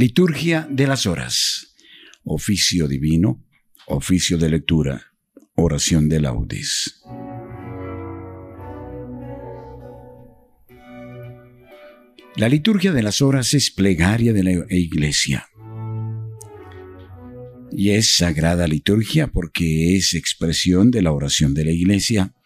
Liturgia 0.00 0.64
de 0.70 0.86
las 0.86 1.06
horas. 1.06 1.74
Oficio 2.22 2.86
divino, 2.86 3.44
oficio 3.88 4.38
de 4.38 4.48
lectura, 4.48 5.12
oración 5.56 6.08
de 6.08 6.20
laudes. 6.20 7.02
La 12.36 12.48
liturgia 12.48 12.92
de 12.92 13.02
las 13.02 13.20
horas 13.20 13.54
es 13.54 13.72
plegaria 13.72 14.32
de 14.32 14.44
la 14.44 14.52
iglesia. 14.70 15.48
Y 17.72 17.90
es 17.90 18.14
sagrada 18.14 18.68
liturgia 18.68 19.26
porque 19.26 19.96
es 19.96 20.14
expresión 20.14 20.92
de 20.92 21.02
la 21.02 21.10
oración 21.10 21.54
de 21.54 21.64
la 21.64 21.72
iglesia, 21.72 22.36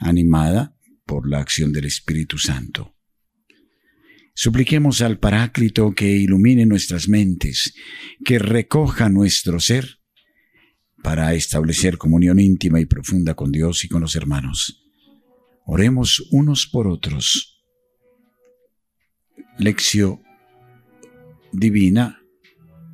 animada 0.00 0.76
por 1.06 1.30
la 1.30 1.38
acción 1.38 1.72
del 1.72 1.86
Espíritu 1.86 2.36
Santo. 2.36 2.94
Supliquemos 4.42 5.02
al 5.02 5.18
Paráclito 5.18 5.94
que 5.94 6.16
ilumine 6.16 6.64
nuestras 6.64 7.10
mentes, 7.10 7.74
que 8.24 8.38
recoja 8.38 9.10
nuestro 9.10 9.60
ser 9.60 9.98
para 11.02 11.34
establecer 11.34 11.98
comunión 11.98 12.40
íntima 12.40 12.80
y 12.80 12.86
profunda 12.86 13.34
con 13.34 13.52
Dios 13.52 13.84
y 13.84 13.88
con 13.90 14.00
los 14.00 14.16
hermanos. 14.16 14.82
Oremos 15.66 16.26
unos 16.30 16.66
por 16.66 16.88
otros. 16.88 17.62
Lección 19.58 20.22
divina, 21.52 22.22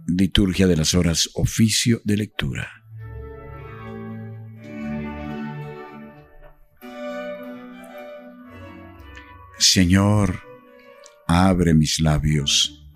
liturgia 0.08 0.66
de 0.66 0.76
las 0.76 0.94
horas, 0.94 1.30
oficio 1.34 2.00
de 2.02 2.16
lectura. 2.16 2.68
Señor, 9.60 10.40
abre 11.26 11.74
mis 11.74 12.00
labios, 12.00 12.86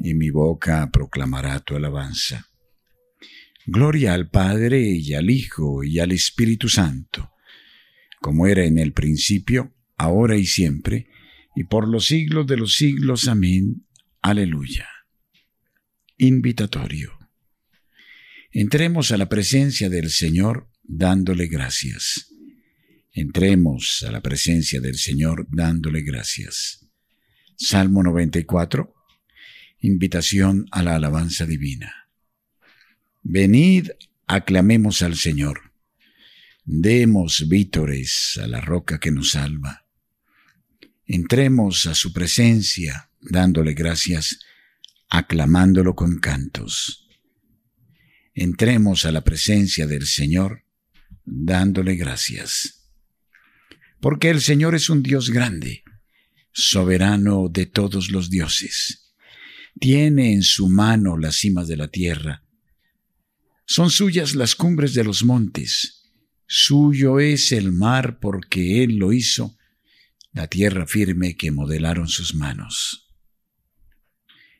y 0.00 0.14
mi 0.14 0.30
boca 0.30 0.90
proclamará 0.90 1.60
tu 1.60 1.76
alabanza. 1.76 2.46
Gloria 3.66 4.14
al 4.14 4.30
Padre 4.30 4.80
y 4.80 5.14
al 5.14 5.30
Hijo 5.30 5.84
y 5.84 5.98
al 5.98 6.12
Espíritu 6.12 6.68
Santo, 6.68 7.32
como 8.20 8.46
era 8.46 8.64
en 8.64 8.78
el 8.78 8.92
principio, 8.92 9.74
ahora 9.96 10.36
y 10.36 10.46
siempre, 10.46 11.08
y 11.54 11.64
por 11.64 11.88
los 11.88 12.06
siglos 12.06 12.46
de 12.46 12.56
los 12.56 12.74
siglos. 12.74 13.28
Amén. 13.28 13.86
Aleluya. 14.22 14.88
Invitatorio. 16.16 17.18
Entremos 18.52 19.12
a 19.12 19.18
la 19.18 19.28
presencia 19.28 19.88
del 19.88 20.10
Señor 20.10 20.70
dándole 20.82 21.48
gracias. 21.48 22.32
Entremos 23.12 24.04
a 24.06 24.12
la 24.12 24.22
presencia 24.22 24.80
del 24.80 24.96
Señor 24.96 25.46
dándole 25.50 26.02
gracias. 26.02 26.87
Salmo 27.60 28.04
94. 28.04 28.94
Invitación 29.80 30.66
a 30.70 30.84
la 30.84 30.94
alabanza 30.94 31.44
divina. 31.44 32.08
Venid, 33.24 33.90
aclamemos 34.28 35.02
al 35.02 35.16
Señor. 35.16 35.72
Demos 36.64 37.48
vítores 37.48 38.38
a 38.40 38.46
la 38.46 38.60
roca 38.60 39.00
que 39.00 39.10
nos 39.10 39.30
salva. 39.30 39.86
Entremos 41.04 41.86
a 41.86 41.96
su 41.96 42.12
presencia 42.12 43.10
dándole 43.20 43.74
gracias, 43.74 44.38
aclamándolo 45.08 45.96
con 45.96 46.20
cantos. 46.20 47.08
Entremos 48.34 49.04
a 49.04 49.10
la 49.10 49.24
presencia 49.24 49.88
del 49.88 50.06
Señor 50.06 50.62
dándole 51.24 51.96
gracias. 51.96 52.92
Porque 54.00 54.30
el 54.30 54.40
Señor 54.42 54.76
es 54.76 54.88
un 54.90 55.02
Dios 55.02 55.30
grande 55.30 55.82
soberano 56.52 57.48
de 57.48 57.66
todos 57.66 58.10
los 58.10 58.30
dioses. 58.30 59.12
Tiene 59.78 60.32
en 60.32 60.42
su 60.42 60.68
mano 60.68 61.16
las 61.16 61.36
cimas 61.36 61.68
de 61.68 61.76
la 61.76 61.88
tierra. 61.88 62.42
Son 63.64 63.90
suyas 63.90 64.34
las 64.34 64.54
cumbres 64.54 64.94
de 64.94 65.04
los 65.04 65.24
montes. 65.24 66.10
Suyo 66.46 67.20
es 67.20 67.52
el 67.52 67.72
mar 67.72 68.18
porque 68.20 68.82
Él 68.82 68.96
lo 68.96 69.12
hizo, 69.12 69.56
la 70.32 70.46
tierra 70.46 70.86
firme 70.86 71.36
que 71.36 71.50
modelaron 71.50 72.08
sus 72.08 72.34
manos. 72.34 73.12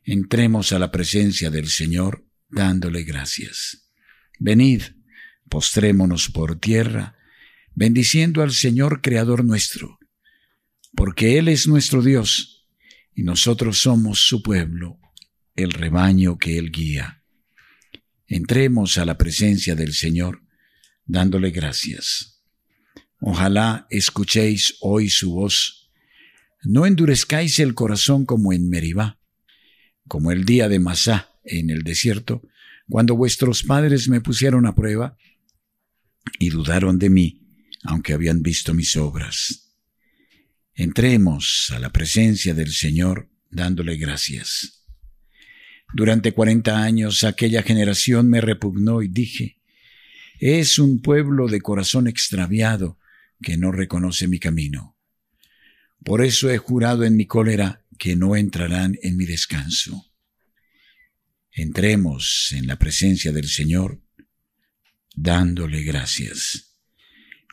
Entremos 0.04 0.72
a 0.72 0.78
la 0.78 0.90
presencia 0.90 1.50
del 1.50 1.68
Señor 1.68 2.26
dándole 2.48 3.02
gracias. 3.04 3.90
Venid, 4.38 4.82
postrémonos 5.48 6.30
por 6.30 6.60
tierra, 6.60 7.16
bendiciendo 7.74 8.42
al 8.42 8.52
Señor 8.52 9.02
Creador 9.02 9.44
nuestro 9.44 9.97
porque 10.94 11.38
Él 11.38 11.48
es 11.48 11.66
nuestro 11.66 12.02
Dios 12.02 12.66
y 13.14 13.22
nosotros 13.22 13.78
somos 13.78 14.20
su 14.20 14.42
pueblo, 14.42 14.98
el 15.56 15.72
rebaño 15.72 16.38
que 16.38 16.58
Él 16.58 16.70
guía. 16.70 17.22
Entremos 18.26 18.98
a 18.98 19.04
la 19.04 19.16
presencia 19.16 19.74
del 19.74 19.94
Señor 19.94 20.42
dándole 21.06 21.50
gracias. 21.50 22.42
Ojalá 23.20 23.86
escuchéis 23.90 24.76
hoy 24.80 25.08
su 25.08 25.32
voz. 25.32 25.90
No 26.62 26.86
endurezcáis 26.86 27.58
el 27.58 27.74
corazón 27.74 28.26
como 28.26 28.52
en 28.52 28.68
Meribá, 28.68 29.18
como 30.06 30.30
el 30.30 30.44
día 30.44 30.68
de 30.68 30.78
Masá 30.78 31.32
en 31.44 31.70
el 31.70 31.82
desierto, 31.82 32.42
cuando 32.88 33.16
vuestros 33.16 33.62
padres 33.62 34.08
me 34.08 34.20
pusieron 34.20 34.66
a 34.66 34.74
prueba 34.74 35.16
y 36.38 36.50
dudaron 36.50 36.98
de 36.98 37.10
mí, 37.10 37.42
aunque 37.84 38.12
habían 38.12 38.42
visto 38.42 38.74
mis 38.74 38.96
obras. 38.96 39.67
Entremos 40.78 41.72
a 41.74 41.80
la 41.80 41.90
presencia 41.90 42.54
del 42.54 42.70
Señor 42.70 43.28
dándole 43.50 43.96
gracias. 43.96 44.84
Durante 45.92 46.32
cuarenta 46.32 46.84
años 46.84 47.24
aquella 47.24 47.64
generación 47.64 48.30
me 48.30 48.40
repugnó 48.40 49.02
y 49.02 49.08
dije, 49.08 49.60
es 50.38 50.78
un 50.78 51.02
pueblo 51.02 51.48
de 51.48 51.60
corazón 51.60 52.06
extraviado 52.06 52.96
que 53.42 53.56
no 53.56 53.72
reconoce 53.72 54.28
mi 54.28 54.38
camino. 54.38 54.96
Por 56.04 56.24
eso 56.24 56.48
he 56.48 56.58
jurado 56.58 57.02
en 57.02 57.16
mi 57.16 57.26
cólera 57.26 57.84
que 57.98 58.14
no 58.14 58.36
entrarán 58.36 58.96
en 59.02 59.16
mi 59.16 59.26
descanso. 59.26 60.12
Entremos 61.50 62.52
en 62.52 62.68
la 62.68 62.78
presencia 62.78 63.32
del 63.32 63.48
Señor 63.48 64.00
dándole 65.12 65.82
gracias. 65.82 66.67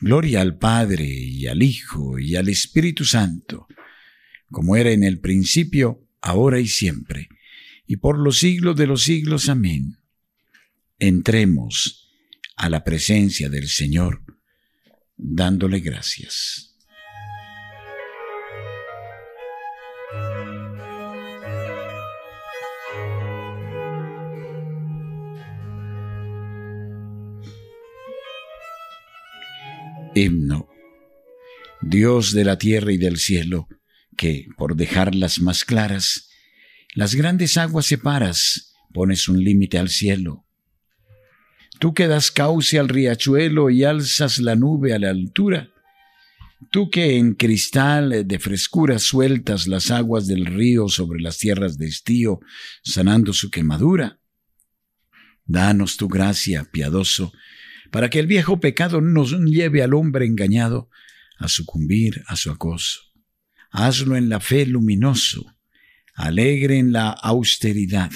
Gloria 0.00 0.42
al 0.42 0.58
Padre 0.58 1.06
y 1.06 1.46
al 1.46 1.62
Hijo 1.62 2.18
y 2.18 2.36
al 2.36 2.48
Espíritu 2.48 3.04
Santo, 3.04 3.66
como 4.50 4.76
era 4.76 4.90
en 4.90 5.04
el 5.04 5.20
principio, 5.20 6.06
ahora 6.20 6.60
y 6.60 6.66
siempre, 6.66 7.28
y 7.86 7.96
por 7.96 8.18
los 8.18 8.38
siglos 8.38 8.76
de 8.76 8.86
los 8.86 9.02
siglos. 9.02 9.48
Amén. 9.48 9.98
Entremos 10.98 12.10
a 12.56 12.68
la 12.68 12.84
presencia 12.84 13.48
del 13.48 13.68
Señor, 13.68 14.22
dándole 15.16 15.80
gracias. 15.80 16.65
Himno. 30.16 30.68
Dios 31.82 32.32
de 32.32 32.44
la 32.44 32.56
tierra 32.56 32.90
y 32.90 32.96
del 32.96 33.18
cielo, 33.18 33.68
que, 34.16 34.46
por 34.56 34.74
dejarlas 34.74 35.40
más 35.40 35.64
claras, 35.64 36.30
las 36.94 37.14
grandes 37.14 37.58
aguas 37.58 37.84
separas, 37.84 38.74
pones 38.94 39.28
un 39.28 39.44
límite 39.44 39.78
al 39.78 39.90
cielo. 39.90 40.46
Tú 41.78 41.92
que 41.92 42.06
das 42.06 42.30
cauce 42.30 42.78
al 42.78 42.88
riachuelo 42.88 43.68
y 43.68 43.84
alzas 43.84 44.38
la 44.38 44.56
nube 44.56 44.94
a 44.94 44.98
la 44.98 45.10
altura, 45.10 45.68
tú 46.70 46.88
que 46.88 47.18
en 47.18 47.34
cristal 47.34 48.26
de 48.26 48.38
frescura 48.38 48.98
sueltas 48.98 49.66
las 49.66 49.90
aguas 49.90 50.26
del 50.26 50.46
río 50.46 50.88
sobre 50.88 51.20
las 51.20 51.36
tierras 51.36 51.76
de 51.76 51.88
estío, 51.88 52.40
sanando 52.82 53.34
su 53.34 53.50
quemadura, 53.50 54.18
danos 55.44 55.98
tu 55.98 56.08
gracia, 56.08 56.66
piadoso, 56.72 57.34
para 57.90 58.10
que 58.10 58.18
el 58.18 58.26
viejo 58.26 58.60
pecado 58.60 59.00
no 59.00 59.22
nos 59.22 59.32
lleve 59.32 59.82
al 59.82 59.94
hombre 59.94 60.26
engañado 60.26 60.90
a 61.38 61.48
sucumbir 61.48 62.22
a 62.26 62.36
su 62.36 62.50
acoso. 62.50 63.00
Hazlo 63.70 64.16
en 64.16 64.28
la 64.28 64.40
fe 64.40 64.66
luminoso, 64.66 65.54
alegre 66.14 66.78
en 66.78 66.92
la 66.92 67.10
austeridad, 67.10 68.10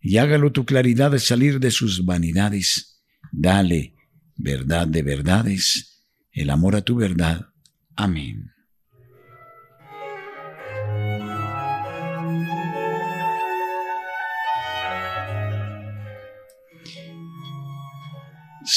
y 0.00 0.18
hágalo 0.18 0.52
tu 0.52 0.64
claridad 0.64 1.10
de 1.10 1.18
salir 1.18 1.60
de 1.60 1.70
sus 1.70 2.04
vanidades. 2.04 3.02
Dale 3.32 3.94
verdad 4.36 4.86
de 4.86 5.02
verdades, 5.02 6.04
el 6.30 6.50
amor 6.50 6.76
a 6.76 6.82
tu 6.82 6.96
verdad. 6.96 7.48
Amén. 7.96 8.53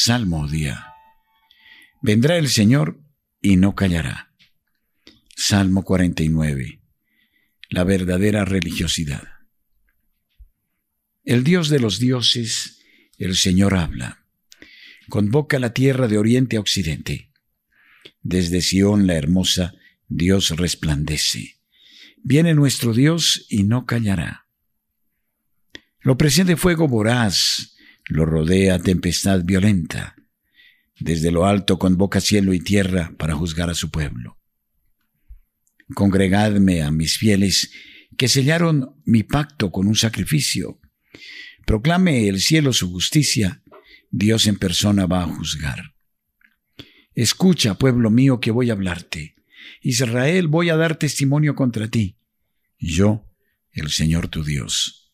Salmo 0.07 0.47
día. 0.47 0.93
Vendrá 2.01 2.37
el 2.37 2.47
Señor 2.47 2.97
y 3.41 3.57
no 3.57 3.75
callará. 3.75 4.31
Salmo 5.35 5.83
49. 5.83 6.79
La 7.67 7.83
verdadera 7.83 8.45
religiosidad. 8.45 9.27
El 11.25 11.43
Dios 11.43 11.67
de 11.67 11.81
los 11.81 11.99
dioses, 11.99 12.79
el 13.17 13.35
Señor 13.35 13.75
habla. 13.75 14.25
Convoca 15.09 15.59
la 15.59 15.73
tierra 15.73 16.07
de 16.07 16.17
oriente 16.17 16.55
a 16.55 16.61
occidente. 16.61 17.33
Desde 18.21 18.61
Sión 18.61 19.07
la 19.07 19.15
hermosa, 19.15 19.73
Dios 20.07 20.51
resplandece. 20.51 21.59
Viene 22.23 22.53
nuestro 22.53 22.93
Dios 22.93 23.45
y 23.49 23.65
no 23.65 23.85
callará. 23.85 24.47
Lo 25.99 26.17
preside 26.17 26.55
fuego 26.55 26.87
voraz, 26.87 27.76
lo 28.07 28.25
rodea 28.25 28.79
tempestad 28.79 29.43
violenta. 29.43 30.15
Desde 30.99 31.31
lo 31.31 31.45
alto 31.45 31.77
convoca 31.77 32.21
cielo 32.21 32.53
y 32.53 32.59
tierra 32.59 33.13
para 33.17 33.35
juzgar 33.35 33.69
a 33.69 33.75
su 33.75 33.91
pueblo. 33.91 34.37
Congregadme 35.93 36.81
a 36.81 36.91
mis 36.91 37.17
fieles 37.17 37.71
que 38.17 38.27
sellaron 38.27 38.95
mi 39.05 39.23
pacto 39.23 39.71
con 39.71 39.87
un 39.87 39.95
sacrificio. 39.95 40.79
Proclame 41.65 42.27
el 42.27 42.39
cielo 42.39 42.73
su 42.73 42.89
justicia, 42.89 43.61
Dios 44.09 44.47
en 44.47 44.57
persona 44.57 45.05
va 45.05 45.23
a 45.23 45.27
juzgar. 45.27 45.93
Escucha, 47.13 47.75
pueblo 47.75 48.09
mío, 48.09 48.39
que 48.39 48.51
voy 48.51 48.69
a 48.69 48.73
hablarte. 48.73 49.35
Israel, 49.81 50.47
voy 50.47 50.69
a 50.69 50.77
dar 50.77 50.97
testimonio 50.97 51.55
contra 51.55 51.87
ti. 51.87 52.17
Yo, 52.79 53.25
el 53.71 53.89
Señor 53.89 54.27
tu 54.27 54.43
Dios. 54.43 55.06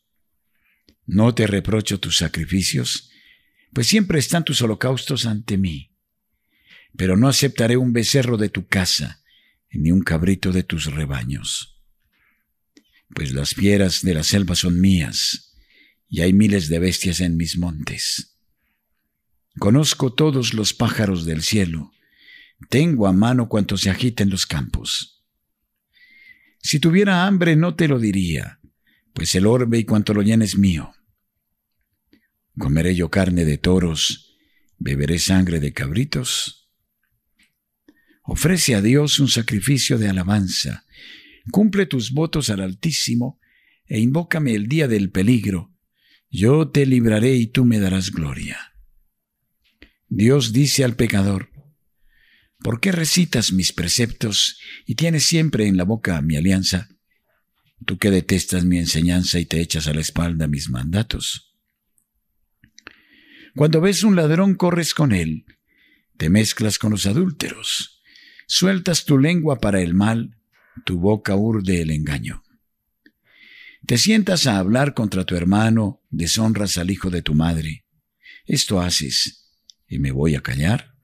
No 1.06 1.36
te 1.36 1.48
reprocho 1.48 2.00
tus 2.00 2.18
sacrificios, 2.18 3.12
pues 3.74 3.88
siempre 3.88 4.20
están 4.20 4.46
tus 4.46 4.62
holocaustos 4.62 5.26
ante 5.26 5.58
mí. 5.58 5.92
Pero 6.96 7.18
no 7.18 7.28
aceptaré 7.28 7.78
un 7.78 7.92
becerro 7.92 8.38
de 8.38 8.50
tu 8.50 8.68
casa, 8.68 9.22
ni 9.72 9.92
un 9.92 10.02
cabrito 10.02 10.52
de 10.52 10.64
tus 10.64 10.86
rebaños. 10.86 11.82
Pues 13.14 13.34
las 13.34 13.54
fieras 13.54 14.02
de 14.02 14.14
la 14.14 14.24
selva 14.24 14.56
son 14.56 14.80
mías, 14.80 15.56
y 16.08 16.22
hay 16.22 16.34
miles 16.34 16.70
de 16.70 16.80
bestias 16.80 17.20
en 17.20 17.38
mis 17.38 17.58
montes. 17.58 18.38
Conozco 19.60 20.14
todos 20.14 20.54
los 20.54 20.74
pájaros 20.74 21.26
del 21.26 21.42
cielo, 21.42 21.92
tengo 22.70 23.08
a 23.08 23.14
mano 23.14 23.50
cuanto 23.50 23.78
se 23.78 23.90
agita 23.90 24.24
en 24.24 24.30
los 24.30 24.46
campos. 24.46 25.24
Si 26.60 26.80
tuviera 26.80 27.26
hambre 27.26 27.56
no 27.56 27.76
te 27.76 27.88
lo 27.88 28.00
diría, 28.00 28.60
pues 29.14 29.36
el 29.36 29.46
orbe 29.46 29.80
y 29.80 29.86
cuanto 29.86 30.14
lo 30.14 30.22
llena 30.22 30.46
es 30.46 30.58
mío. 30.58 30.94
Comeré 32.58 32.96
yo 32.96 33.10
carne 33.10 33.46
de 33.46 33.58
toros, 33.58 34.38
beberé 34.78 35.20
sangre 35.20 35.60
de 35.60 35.74
cabritos. 35.74 36.70
Ofrece 38.24 38.76
a 38.76 38.82
Dios 38.82 39.20
un 39.20 39.28
sacrificio 39.28 39.98
de 39.98 40.10
alabanza, 40.10 40.86
cumple 41.52 41.86
tus 41.86 42.12
votos 42.12 42.50
al 42.50 42.62
Altísimo, 42.62 43.40
e 43.86 44.00
invócame 44.00 44.54
el 44.54 44.68
día 44.68 44.88
del 44.88 45.12
peligro. 45.12 45.74
Yo 46.30 46.70
te 46.70 46.86
libraré 46.86 47.36
y 47.36 47.48
tú 47.48 47.66
me 47.66 47.80
darás 47.80 48.12
gloria. 48.12 48.74
Dios 50.08 50.54
dice 50.54 50.84
al 50.84 50.96
pecador, 50.96 51.50
¿por 52.60 52.80
qué 52.80 52.92
recitas 52.92 53.52
mis 53.52 53.74
preceptos 53.74 54.60
y 54.86 54.96
tienes 54.96 55.26
siempre 55.26 55.68
en 55.68 55.76
la 55.78 55.84
boca 55.84 56.22
mi 56.22 56.36
alianza? 56.36 56.93
Tú 57.86 57.98
que 57.98 58.12
detestas 58.12 58.66
mi 58.66 58.78
enseñanza 58.78 59.40
y 59.40 59.46
te 59.46 59.60
echas 59.60 59.88
a 59.88 59.94
la 59.94 60.02
espalda 60.02 60.48
mis 60.48 60.70
mandatos. 60.70 61.54
Cuando 63.56 63.82
ves 63.82 64.04
un 64.04 64.16
ladrón 64.16 64.56
corres 64.56 64.94
con 64.94 65.12
él, 65.12 65.46
te 66.18 66.30
mezclas 66.30 66.80
con 66.80 66.92
los 66.92 67.06
adúlteros, 67.06 68.02
sueltas 68.48 69.06
tu 69.06 69.18
lengua 69.18 69.60
para 69.60 69.82
el 69.82 69.94
mal, 69.94 70.38
tu 70.86 71.00
boca 71.00 71.36
urde 71.36 71.82
el 71.82 71.92
engaño. 71.92 72.44
Te 73.86 73.98
sientas 73.98 74.48
a 74.48 74.58
hablar 74.58 74.94
contra 74.94 75.26
tu 75.26 75.36
hermano, 75.36 76.02
deshonras 76.10 76.78
al 76.78 76.90
hijo 76.90 77.10
de 77.10 77.22
tu 77.22 77.36
madre. 77.36 77.86
Esto 78.46 78.80
haces, 78.80 79.52
y 79.88 80.00
me 80.00 80.12
voy 80.12 80.36
a 80.36 80.42
callar. 80.42 80.96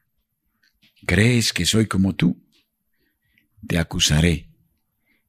¿Crees 1.05 1.53
que 1.53 1.65
soy 1.65 1.87
como 1.87 2.15
tú? 2.15 2.47
Te 3.67 3.77
acusaré, 3.77 4.49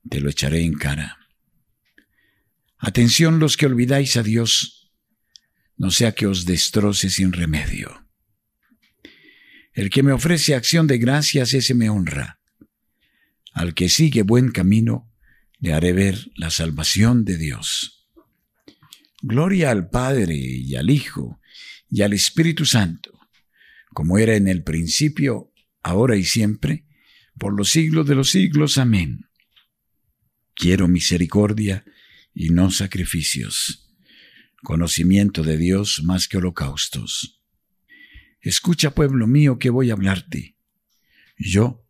te 0.09 0.21
lo 0.21 0.31
echaré 0.31 0.63
en 0.63 0.75
cara. 0.75 1.20
Atención 2.81 3.39
los 3.39 3.59
que 3.59 3.67
olvidáis 3.67 4.17
a 4.17 4.23
Dios, 4.23 4.91
no 5.77 5.91
sea 5.91 6.13
que 6.13 6.27
os 6.27 6.47
destroce 6.47 7.11
sin 7.11 7.33
remedio. 7.33 8.09
El 9.75 9.91
que 9.91 10.03
me 10.03 10.13
ofrece 10.13 10.55
acción 10.55 10.87
de 10.87 10.97
gracias, 10.97 11.53
ese 11.53 11.75
me 11.75 11.91
honra. 11.91 12.41
Al 13.53 13.75
que 13.75 13.91
sigue 13.91 14.23
buen 14.23 14.51
camino, 14.51 15.13
le 15.59 15.75
haré 15.75 15.93
ver 15.93 16.31
la 16.37 16.49
salvación 16.49 17.27
de 17.27 17.37
Dios. 17.37 18.09
Gloria 19.21 19.71
al 19.71 19.91
Padre 19.91 20.37
y 20.37 20.75
al 20.77 20.89
Hijo 20.89 21.39
y 21.91 22.01
al 22.01 22.15
Espíritu 22.15 22.65
Santo, 22.65 23.19
como 23.93 24.17
era 24.17 24.37
en 24.37 24.49
el 24.49 24.63
principio, 24.63 25.53
ahora 25.83 26.17
y 26.17 26.25
siempre, 26.25 26.87
por 27.39 27.55
los 27.55 27.69
siglos 27.69 28.07
de 28.07 28.15
los 28.15 28.31
siglos. 28.31 28.79
Amén. 28.79 29.27
Quiero 30.55 30.89
misericordia 30.89 31.85
y 32.35 32.51
no 32.51 32.71
sacrificios 32.71 33.87
conocimiento 34.63 35.43
de 35.43 35.57
Dios 35.57 36.03
más 36.05 36.29
que 36.29 36.39
holocaustos. 36.39 37.41
Escucha, 38.41 38.95
pueblo 38.95 39.27
mío, 39.27 39.59
que 39.59 39.71
voy 39.71 39.91
a 39.91 39.95
hablarte. 39.95 40.57
Yo, 41.37 41.87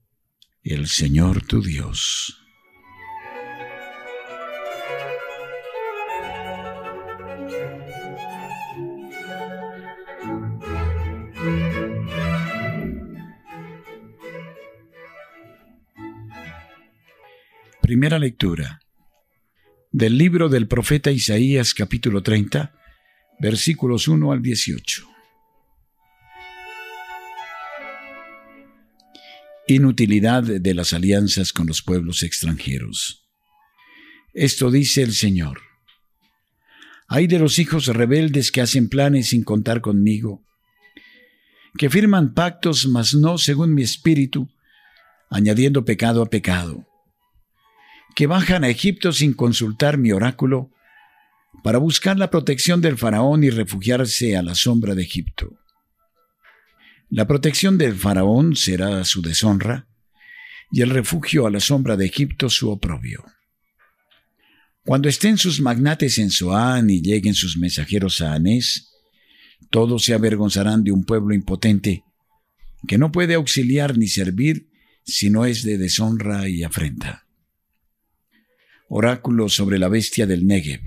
el 0.62 0.88
Señor 0.88 1.46
tu 1.46 1.62
Dios. 1.62 2.36
Primera 17.80 18.20
lectura 18.20 18.80
del 19.92 20.16
libro 20.16 20.48
del 20.48 20.68
profeta 20.68 21.10
Isaías 21.10 21.74
capítulo 21.74 22.22
30, 22.22 22.72
versículos 23.40 24.06
1 24.06 24.30
al 24.30 24.40
18. 24.40 25.04
Inutilidad 29.66 30.44
de 30.44 30.74
las 30.74 30.92
alianzas 30.92 31.52
con 31.52 31.66
los 31.66 31.82
pueblos 31.82 32.22
extranjeros. 32.22 33.28
Esto 34.32 34.70
dice 34.70 35.02
el 35.02 35.12
Señor. 35.12 35.60
Hay 37.08 37.26
de 37.26 37.40
los 37.40 37.58
hijos 37.58 37.86
rebeldes 37.88 38.52
que 38.52 38.60
hacen 38.60 38.88
planes 38.88 39.30
sin 39.30 39.42
contar 39.42 39.80
conmigo, 39.80 40.46
que 41.76 41.90
firman 41.90 42.32
pactos 42.34 42.86
mas 42.86 43.12
no 43.14 43.38
según 43.38 43.74
mi 43.74 43.82
espíritu, 43.82 44.48
añadiendo 45.30 45.84
pecado 45.84 46.22
a 46.22 46.26
pecado 46.30 46.86
que 48.14 48.26
bajan 48.26 48.64
a 48.64 48.68
Egipto 48.68 49.12
sin 49.12 49.34
consultar 49.34 49.98
mi 49.98 50.12
oráculo 50.12 50.70
para 51.62 51.78
buscar 51.78 52.18
la 52.18 52.30
protección 52.30 52.80
del 52.80 52.96
faraón 52.96 53.44
y 53.44 53.50
refugiarse 53.50 54.36
a 54.36 54.42
la 54.42 54.54
sombra 54.54 54.94
de 54.94 55.02
Egipto. 55.02 55.58
La 57.08 57.26
protección 57.26 57.76
del 57.76 57.96
faraón 57.96 58.56
será 58.56 59.04
su 59.04 59.20
deshonra 59.20 59.88
y 60.70 60.82
el 60.82 60.90
refugio 60.90 61.46
a 61.46 61.50
la 61.50 61.60
sombra 61.60 61.96
de 61.96 62.06
Egipto 62.06 62.48
su 62.48 62.70
oprobio. 62.70 63.24
Cuando 64.84 65.08
estén 65.08 65.36
sus 65.36 65.60
magnates 65.60 66.18
en 66.18 66.30
Zoán 66.30 66.88
y 66.88 67.02
lleguen 67.02 67.34
sus 67.34 67.56
mensajeros 67.56 68.20
a 68.20 68.34
Anés, 68.34 68.92
todos 69.70 70.04
se 70.04 70.14
avergonzarán 70.14 70.84
de 70.84 70.92
un 70.92 71.04
pueblo 71.04 71.34
impotente 71.34 72.04
que 72.86 72.96
no 72.96 73.12
puede 73.12 73.34
auxiliar 73.34 73.98
ni 73.98 74.08
servir 74.08 74.70
si 75.04 75.28
no 75.28 75.44
es 75.44 75.62
de 75.64 75.76
deshonra 75.76 76.48
y 76.48 76.62
afrenta 76.62 77.26
oráculo 78.92 79.48
sobre 79.48 79.78
la 79.78 79.88
bestia 79.88 80.26
del 80.26 80.46
Negev. 80.46 80.80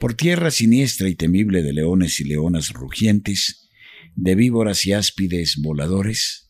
Por 0.00 0.14
tierra 0.14 0.50
siniestra 0.50 1.08
y 1.10 1.14
temible 1.14 1.62
de 1.62 1.74
leones 1.74 2.18
y 2.18 2.24
leonas 2.24 2.72
rugientes, 2.72 3.68
de 4.16 4.34
víboras 4.34 4.86
y 4.86 4.94
áspides 4.94 5.58
voladores, 5.60 6.48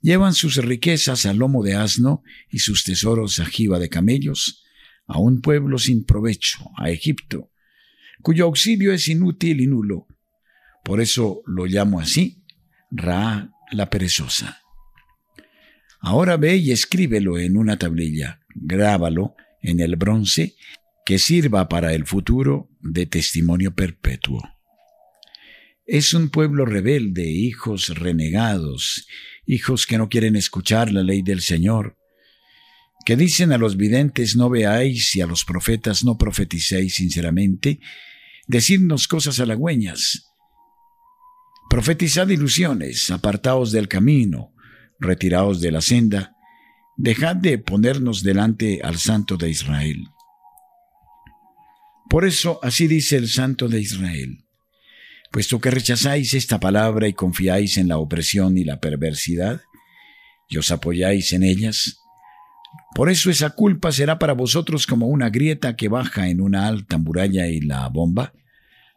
llevan 0.00 0.34
sus 0.34 0.56
riquezas 0.56 1.24
al 1.24 1.38
lomo 1.38 1.62
de 1.62 1.76
asno 1.76 2.24
y 2.50 2.58
sus 2.58 2.82
tesoros 2.82 3.38
a 3.38 3.46
jiba 3.46 3.78
de 3.78 3.88
camellos, 3.88 4.64
a 5.06 5.20
un 5.20 5.40
pueblo 5.40 5.78
sin 5.78 6.04
provecho, 6.04 6.58
a 6.76 6.90
Egipto, 6.90 7.52
cuyo 8.22 8.46
auxilio 8.46 8.92
es 8.92 9.06
inútil 9.06 9.60
y 9.60 9.68
nulo. 9.68 10.08
Por 10.82 11.00
eso 11.00 11.42
lo 11.46 11.66
llamo 11.66 12.00
así, 12.00 12.38
Ra 12.90 13.52
la 13.70 13.88
perezosa. 13.88 14.62
Ahora 16.00 16.36
ve 16.36 16.56
y 16.56 16.72
escríbelo 16.72 17.38
en 17.38 17.56
una 17.56 17.78
tablilla, 17.78 18.40
grábalo 18.56 19.36
en 19.62 19.80
el 19.80 19.96
bronce 19.96 20.54
que 21.04 21.18
sirva 21.18 21.68
para 21.68 21.92
el 21.94 22.06
futuro 22.06 22.68
de 22.80 23.06
testimonio 23.06 23.74
perpetuo. 23.74 24.42
Es 25.86 26.14
un 26.14 26.30
pueblo 26.30 26.66
rebelde, 26.66 27.28
hijos 27.28 27.88
renegados, 27.98 29.06
hijos 29.46 29.86
que 29.86 29.98
no 29.98 30.08
quieren 30.08 30.36
escuchar 30.36 30.92
la 30.92 31.02
ley 31.02 31.22
del 31.22 31.40
Señor, 31.40 31.96
que 33.04 33.16
dicen 33.16 33.52
a 33.52 33.58
los 33.58 33.76
videntes 33.76 34.36
no 34.36 34.50
veáis 34.50 35.16
y 35.16 35.20
a 35.20 35.26
los 35.26 35.44
profetas 35.44 36.04
no 36.04 36.16
profeticéis 36.16 36.94
sinceramente, 36.94 37.80
decidnos 38.46 39.08
cosas 39.08 39.40
halagüeñas, 39.40 40.26
profetizad 41.68 42.28
ilusiones, 42.28 43.10
apartaos 43.10 43.72
del 43.72 43.88
camino, 43.88 44.52
retiraos 44.98 45.60
de 45.60 45.72
la 45.72 45.80
senda, 45.80 46.36
dejad 47.00 47.34
de 47.36 47.56
ponernos 47.56 48.22
delante 48.22 48.80
al 48.82 48.98
Santo 48.98 49.38
de 49.38 49.48
Israel. 49.48 50.08
Por 52.10 52.26
eso 52.26 52.60
así 52.62 52.88
dice 52.88 53.16
el 53.16 53.28
Santo 53.28 53.68
de 53.68 53.80
Israel, 53.80 54.44
puesto 55.32 55.60
que 55.60 55.70
rechazáis 55.70 56.34
esta 56.34 56.60
palabra 56.60 57.08
y 57.08 57.14
confiáis 57.14 57.78
en 57.78 57.88
la 57.88 57.96
opresión 57.96 58.58
y 58.58 58.64
la 58.64 58.80
perversidad, 58.80 59.62
y 60.48 60.58
os 60.58 60.70
apoyáis 60.70 61.32
en 61.32 61.42
ellas, 61.42 62.02
por 62.94 63.08
eso 63.08 63.30
esa 63.30 63.50
culpa 63.50 63.92
será 63.92 64.18
para 64.18 64.34
vosotros 64.34 64.86
como 64.86 65.06
una 65.06 65.30
grieta 65.30 65.76
que 65.76 65.88
baja 65.88 66.28
en 66.28 66.42
una 66.42 66.66
alta 66.66 66.98
muralla 66.98 67.46
y 67.46 67.60
la 67.60 67.88
bomba, 67.88 68.34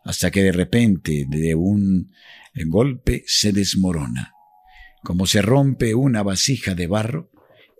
hasta 0.03 0.29
que 0.29 0.43
de 0.43 0.51
repente, 0.51 1.25
de 1.29 1.55
un 1.55 2.11
golpe, 2.65 3.23
se 3.27 3.53
desmorona, 3.53 4.33
como 5.03 5.25
se 5.25 5.41
rompe 5.41 5.95
una 5.95 6.21
vasija 6.21 6.75
de 6.75 6.87
barro, 6.87 7.32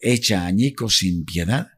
hecha 0.04 0.46
añicos 0.46 0.98
sin 0.98 1.26
piedad, 1.26 1.72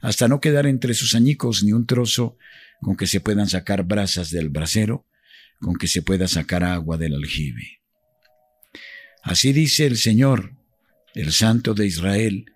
hasta 0.00 0.28
no 0.28 0.40
quedar 0.40 0.66
entre 0.66 0.94
sus 0.94 1.14
añicos 1.14 1.64
ni 1.64 1.72
un 1.72 1.86
trozo 1.86 2.36
con 2.80 2.96
que 2.96 3.06
se 3.06 3.20
puedan 3.20 3.48
sacar 3.48 3.84
brasas 3.84 4.30
del 4.30 4.50
brasero, 4.50 5.06
con 5.60 5.76
que 5.76 5.88
se 5.88 6.02
pueda 6.02 6.28
sacar 6.28 6.62
agua 6.62 6.98
del 6.98 7.14
aljibe. 7.14 7.80
Así 9.22 9.52
dice 9.52 9.86
el 9.86 9.96
Señor, 9.96 10.54
el 11.14 11.32
Santo 11.32 11.72
de 11.72 11.86
Israel, 11.86 12.52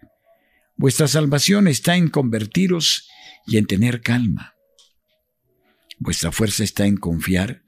vuestra 0.77 1.09
salvación 1.09 1.67
está 1.67 1.97
en 1.97 2.09
convertiros 2.09 3.09
y 3.47 3.57
en 3.57 3.67
tener 3.67 4.03
calma. 4.03 4.55
Vuestra 5.99 6.31
fuerza 6.31 6.63
está 6.63 6.87
en 6.87 6.99
confiar 6.99 7.63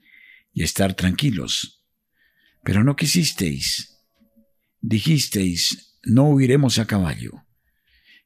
y 0.53 0.63
estar 0.63 0.93
tranquilos. 0.93 1.83
Pero 2.63 2.83
no 2.83 2.95
quisisteis. 2.95 3.97
Dijisteis, 4.81 5.90
no 6.03 6.29
huiremos 6.29 6.79
a 6.79 6.87
caballo. 6.87 7.45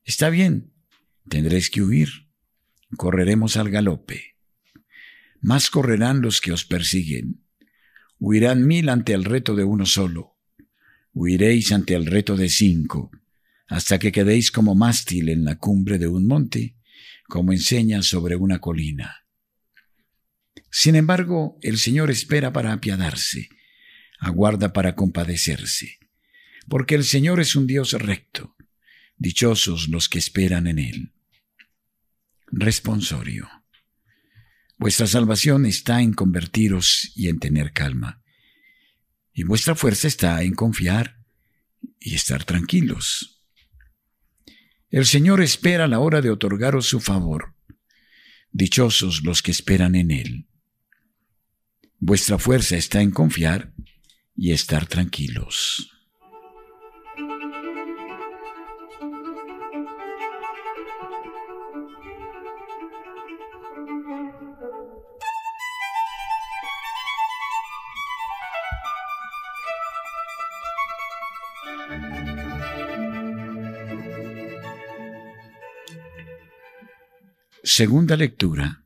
Está 0.03 0.29
bien, 0.29 0.73
tendréis 1.29 1.69
que 1.69 1.81
huir. 1.81 2.09
Correremos 2.97 3.57
al 3.57 3.69
galope. 3.69 4.35
Más 5.41 5.69
correrán 5.69 6.21
los 6.21 6.41
que 6.41 6.51
os 6.51 6.65
persiguen. 6.65 7.43
Huirán 8.19 8.65
mil 8.65 8.89
ante 8.89 9.13
el 9.13 9.23
reto 9.23 9.55
de 9.55 9.63
uno 9.63 9.85
solo. 9.85 10.37
Huiréis 11.13 11.71
ante 11.71 11.95
el 11.95 12.05
reto 12.05 12.35
de 12.35 12.49
cinco, 12.49 13.11
hasta 13.67 13.99
que 13.99 14.11
quedéis 14.11 14.51
como 14.51 14.75
mástil 14.75 15.29
en 15.29 15.43
la 15.43 15.57
cumbre 15.57 15.97
de 15.97 16.07
un 16.07 16.27
monte, 16.27 16.77
como 17.27 17.51
enseña 17.51 18.01
sobre 18.01 18.35
una 18.35 18.59
colina. 18.59 19.25
Sin 20.69 20.95
embargo, 20.95 21.57
el 21.61 21.77
Señor 21.77 22.11
espera 22.11 22.51
para 22.51 22.73
apiadarse, 22.73 23.49
aguarda 24.19 24.73
para 24.73 24.95
compadecerse, 24.95 25.99
porque 26.67 26.95
el 26.95 27.03
Señor 27.03 27.39
es 27.39 27.55
un 27.55 27.67
Dios 27.67 27.93
recto, 27.93 28.55
dichosos 29.17 29.87
los 29.89 30.09
que 30.09 30.19
esperan 30.19 30.67
en 30.67 30.79
Él. 30.79 31.13
Responsorio. 32.47 33.49
Vuestra 34.77 35.07
salvación 35.07 35.65
está 35.65 36.01
en 36.01 36.13
convertiros 36.13 37.11
y 37.15 37.29
en 37.29 37.39
tener 37.39 37.71
calma, 37.71 38.21
y 39.33 39.43
vuestra 39.43 39.75
fuerza 39.75 40.07
está 40.07 40.41
en 40.43 40.53
confiar 40.53 41.19
y 41.99 42.15
estar 42.15 42.43
tranquilos. 42.43 43.41
El 44.89 45.05
Señor 45.05 45.41
espera 45.41 45.87
la 45.87 45.99
hora 45.99 46.21
de 46.21 46.29
otorgaros 46.29 46.87
su 46.87 46.99
favor. 46.99 47.55
Dichosos 48.51 49.23
los 49.23 49.41
que 49.41 49.51
esperan 49.51 49.95
en 49.95 50.11
Él. 50.11 50.47
Vuestra 51.99 52.37
fuerza 52.37 52.77
está 52.77 53.01
en 53.01 53.11
confiar 53.11 53.73
y 54.35 54.51
estar 54.51 54.85
tranquilos. 54.85 55.94
Segunda 77.77 78.15
lectura 78.15 78.85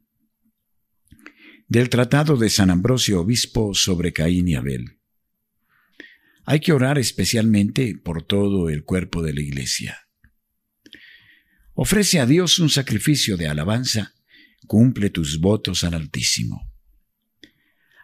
del 1.68 1.90
Tratado 1.90 2.38
de 2.38 2.50
San 2.50 2.72
Ambrosio 2.72 3.22
Obispo 3.22 3.76
sobre 3.76 4.14
Caín 4.14 4.48
y 4.48 4.56
Abel. 4.56 4.98
Hay 6.44 6.60
que 6.60 6.74
orar 6.74 6.98
especialmente 6.98 7.94
por 8.04 8.24
todo 8.24 8.68
el 8.68 8.84
cuerpo 8.86 9.22
de 9.22 9.36
la 9.36 9.42
Iglesia. 9.42 10.08
Ofrece 11.76 12.20
a 12.20 12.26
Dios 12.26 12.58
un 12.58 12.72
sacrificio 12.72 13.38
de 13.38 13.48
alabanza, 13.48 14.16
cumple 14.66 15.12
tus 15.12 15.40
votos 15.40 15.84
al 15.84 15.94
Altísimo. 15.94 16.74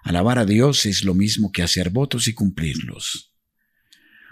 Alabar 0.04 0.38
a 0.38 0.46
Dios 0.46 0.86
es 0.86 1.04
lo 1.04 1.16
mismo 1.16 1.52
que 1.52 1.64
hacer 1.64 1.90
votos 1.90 2.28
y 2.28 2.36
cumplirlos. 2.36 3.34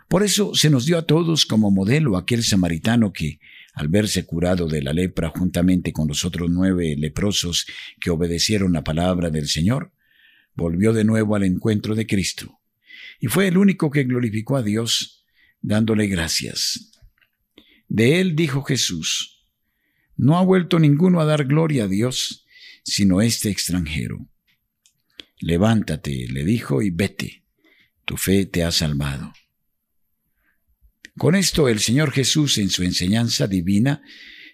Por 0.08 0.22
eso 0.22 0.54
se 0.54 0.70
nos 0.70 0.86
dio 0.86 1.00
a 1.00 1.08
todos 1.08 1.48
como 1.48 1.72
modelo 1.72 2.16
aquel 2.16 2.44
samaritano 2.44 3.12
que, 3.12 3.40
al 3.74 3.88
verse 3.88 4.25
curado 4.25 4.68
de 4.68 4.82
la 4.82 4.94
lepra 4.94 5.30
juntamente 5.30 5.92
con 5.92 6.08
los 6.08 6.24
otros 6.25 6.50
nueve 6.50 6.96
leprosos 6.98 7.65
que 8.00 8.12
obedecieron 8.12 8.74
la 8.74 8.84
palabra 8.84 9.30
del 9.30 9.48
Señor, 9.48 9.92
volvió 10.56 10.94
de 10.94 11.03
nuevo 11.03 11.36
al 11.36 11.44
encuentro 11.44 11.96
de 11.96 12.06
Cristo, 12.06 12.60
y 13.20 13.27
fue 13.27 13.48
el 13.48 13.58
único 13.58 13.89
que 13.89 14.03
glorificó 14.03 14.58
a 14.58 14.63
Dios, 14.63 15.25
dándole 15.62 16.08
gracias. 16.08 16.92
De 17.88 18.20
él 18.20 18.36
dijo 18.36 18.63
Jesús, 18.63 19.46
No 20.15 20.38
ha 20.38 20.44
vuelto 20.44 20.77
ninguno 20.80 21.20
a 21.22 21.25
dar 21.25 21.46
gloria 21.46 21.86
a 21.86 21.88
Dios, 21.88 22.46
sino 22.84 23.22
este 23.22 23.50
extranjero. 23.50 24.27
Levántate, 25.39 26.27
le 26.30 26.46
dijo, 26.46 26.82
y 26.82 26.89
vete, 26.89 27.44
tu 28.06 28.18
fe 28.18 28.46
te 28.46 28.63
ha 28.63 28.72
salvado. 28.72 29.34
Con 31.17 31.36
esto 31.36 31.70
el 31.70 31.79
Señor 31.79 32.12
Jesús 32.12 32.58
en 32.58 32.70
su 32.70 32.84
enseñanza 32.84 33.48
divina 33.48 34.01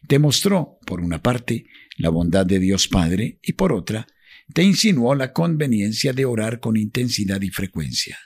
demostró, 0.02 0.78
por 0.86 1.02
una 1.02 1.22
parte, 1.22 1.66
la 1.98 2.10
bondad 2.10 2.46
de 2.46 2.60
Dios 2.60 2.88
Padre 2.88 3.40
y 3.42 3.54
por 3.54 3.74
otra, 3.74 4.08
te 4.54 4.64
insinuó 4.64 5.16
la 5.16 5.32
conveniencia 5.32 6.12
de 6.14 6.26
orar 6.26 6.60
con 6.60 6.76
intensidad 6.76 7.42
y 7.42 7.50
frecuencia. 7.50 8.18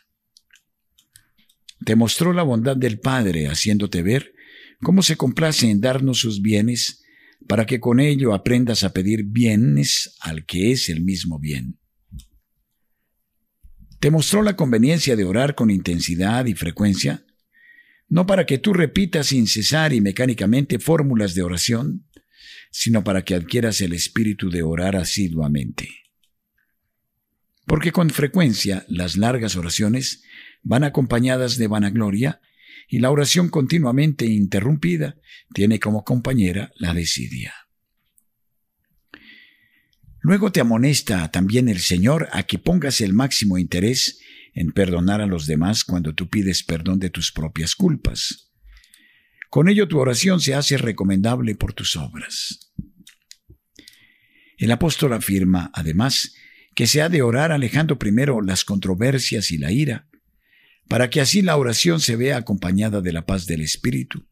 Te 1.86 1.96
mostró 1.96 2.34
la 2.34 2.44
bondad 2.44 2.78
del 2.78 3.00
Padre 3.00 3.48
haciéndote 3.48 4.02
ver 4.02 4.34
cómo 4.82 5.04
se 5.04 5.18
complace 5.18 5.70
en 5.70 5.82
darnos 5.82 6.20
sus 6.20 6.42
bienes 6.42 7.04
para 7.48 7.66
que 7.66 7.80
con 7.80 8.00
ello 8.00 8.34
aprendas 8.34 8.84
a 8.84 8.94
pedir 8.94 9.26
bienes 9.26 10.16
al 10.22 10.46
que 10.46 10.72
es 10.72 10.90
el 10.90 11.02
mismo 11.02 11.40
bien. 11.40 11.78
Te 14.00 14.12
mostró 14.12 14.42
la 14.44 14.56
conveniencia 14.56 15.16
de 15.16 15.26
orar 15.26 15.56
con 15.56 15.70
intensidad 15.70 16.46
y 16.46 16.54
frecuencia 16.54 17.26
no 18.10 18.26
para 18.26 18.46
que 18.46 18.58
tú 18.58 18.74
repitas 18.74 19.28
sin 19.28 19.48
cesar 19.48 19.94
y 19.94 20.02
mecánicamente 20.02 20.80
fórmulas 20.80 21.34
de 21.34 21.44
oración, 21.44 22.06
sino 22.72 23.04
para 23.04 23.24
que 23.24 23.36
adquieras 23.36 23.82
el 23.82 23.94
espíritu 23.94 24.50
de 24.50 24.64
orar 24.64 24.96
asiduamente. 24.96 25.90
Porque 27.66 27.92
con 27.92 28.10
frecuencia 28.10 28.86
las 28.88 29.16
largas 29.16 29.56
oraciones 29.56 30.24
van 30.64 30.84
acompañadas 30.84 31.58
de 31.58 31.68
vanagloria 31.68 32.42
y 32.88 33.00
la 33.00 33.12
oración 33.12 33.50
continuamente 33.50 34.26
interrumpida 34.26 35.16
tiene 35.54 35.80
como 35.80 36.04
compañera 36.04 36.72
la 36.76 36.94
desidia. 36.94 37.54
Luego 40.20 40.52
te 40.52 40.62
amonesta 40.62 41.30
también 41.32 41.68
el 41.68 41.80
Señor 41.80 42.30
a 42.32 42.44
que 42.44 42.58
pongas 42.58 43.02
el 43.02 43.14
máximo 43.14 43.58
interés 43.58 44.20
en 44.54 44.72
perdonar 44.72 45.22
a 45.22 45.26
los 45.26 45.48
demás 45.48 45.84
cuando 45.84 46.14
tú 46.14 46.30
pides 46.30 46.64
perdón 46.64 47.00
de 47.00 47.10
tus 47.10 47.32
propias 47.32 47.76
culpas. 47.76 48.52
Con 49.50 49.70
ello 49.70 49.88
tu 49.88 50.00
oración 50.00 50.40
se 50.40 50.54
hace 50.54 50.78
recomendable 50.78 51.56
por 51.56 51.74
tus 51.74 51.96
obras. 51.96 52.74
El 54.58 54.72
apóstol 54.72 55.14
afirma, 55.14 55.72
además, 55.74 56.36
que 56.76 56.88
se 56.88 57.02
ha 57.02 57.10
de 57.10 57.22
orar 57.22 57.52
alejando 57.52 58.00
primero 58.00 58.42
las 58.42 58.64
controversias 58.64 59.52
y 59.52 59.58
la 59.58 59.72
ira, 59.72 60.08
para 60.88 61.10
que 61.10 61.22
así 61.22 61.42
la 61.42 61.58
oración 61.58 62.00
se 62.00 62.16
vea 62.16 62.38
acompañada 62.38 63.02
de 63.02 63.14
la 63.14 63.26
paz 63.26 63.46
del 63.46 63.62
Espíritu 63.62 64.28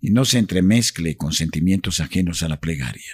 y 0.00 0.10
no 0.10 0.24
se 0.24 0.38
entremezcle 0.38 1.16
con 1.16 1.32
sentimientos 1.32 2.00
ajenos 2.00 2.42
a 2.42 2.48
la 2.48 2.60
plegaria. 2.60 3.12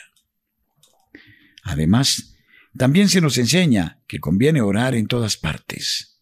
Además, 1.62 2.36
también 2.76 3.08
se 3.08 3.20
nos 3.20 3.38
enseña 3.38 4.02
que 4.06 4.20
conviene 4.20 4.60
orar 4.60 4.94
en 4.94 5.06
todas 5.06 5.36
partes, 5.36 6.13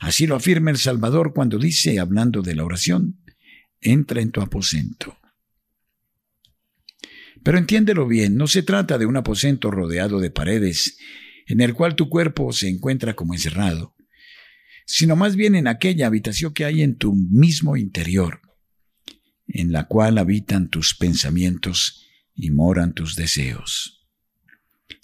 Así 0.00 0.26
lo 0.26 0.36
afirma 0.36 0.70
el 0.70 0.78
Salvador 0.78 1.32
cuando 1.34 1.58
dice, 1.58 1.98
hablando 1.98 2.42
de 2.42 2.54
la 2.54 2.64
oración, 2.64 3.22
entra 3.80 4.20
en 4.20 4.30
tu 4.30 4.40
aposento. 4.40 5.18
Pero 7.42 7.58
entiéndelo 7.58 8.06
bien, 8.06 8.36
no 8.36 8.46
se 8.46 8.62
trata 8.62 8.98
de 8.98 9.06
un 9.06 9.16
aposento 9.16 9.70
rodeado 9.70 10.20
de 10.20 10.30
paredes, 10.30 10.98
en 11.46 11.60
el 11.60 11.74
cual 11.74 11.94
tu 11.94 12.08
cuerpo 12.08 12.52
se 12.52 12.68
encuentra 12.68 13.14
como 13.14 13.34
encerrado, 13.34 13.94
sino 14.84 15.16
más 15.16 15.36
bien 15.36 15.54
en 15.54 15.68
aquella 15.68 16.08
habitación 16.08 16.52
que 16.52 16.64
hay 16.64 16.82
en 16.82 16.96
tu 16.96 17.14
mismo 17.14 17.76
interior, 17.76 18.40
en 19.46 19.72
la 19.72 19.84
cual 19.84 20.18
habitan 20.18 20.68
tus 20.68 20.94
pensamientos 20.94 22.04
y 22.34 22.50
moran 22.50 22.94
tus 22.94 23.14
deseos. 23.14 24.08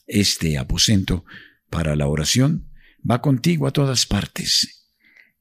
Este 0.06 0.58
aposento 0.58 1.24
para 1.70 1.96
la 1.96 2.08
oración 2.08 2.68
va 3.08 3.22
contigo 3.22 3.66
a 3.66 3.72
todas 3.72 4.04
partes, 4.04 4.81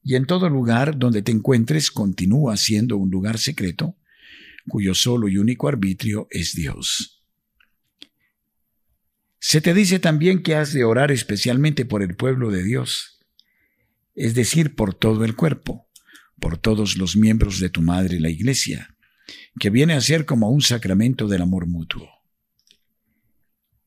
y 0.04 0.16
en 0.16 0.26
todo 0.26 0.50
lugar 0.50 0.98
donde 0.98 1.22
te 1.22 1.32
encuentres 1.32 1.92
continúa 1.92 2.58
siendo 2.58 2.98
un 2.98 3.12
lugar 3.12 3.38
secreto, 3.38 3.96
cuyo 4.68 4.94
solo 4.94 5.28
y 5.28 5.38
único 5.38 5.68
arbitrio 5.68 6.28
es 6.32 6.54
Dios. 6.54 7.24
Se 9.40 9.60
te 9.60 9.74
dice 9.74 10.00
también 10.00 10.44
que 10.44 10.56
has 10.56 10.72
de 10.74 10.84
orar 10.84 11.12
especialmente 11.12 11.86
por 11.86 12.04
el 12.04 12.16
pueblo 12.16 12.52
de 12.52 12.64
Dios, 12.64 13.20
es 14.14 14.36
decir, 14.36 14.76
por 14.76 14.94
todo 14.94 15.26
el 15.26 15.36
cuerpo, 15.36 15.88
por 16.40 16.58
todos 16.58 16.98
los 16.98 17.16
miembros 17.16 17.60
de 17.60 17.70
tu 17.70 17.82
madre 17.82 18.20
la 18.20 18.30
iglesia, 18.30 18.96
que 19.60 19.70
viene 19.70 19.94
a 19.94 20.02
ser 20.02 20.26
como 20.26 20.50
un 20.50 20.62
sacramento 20.62 21.28
del 21.28 21.42
amor 21.42 21.68
mutuo. 21.68 22.08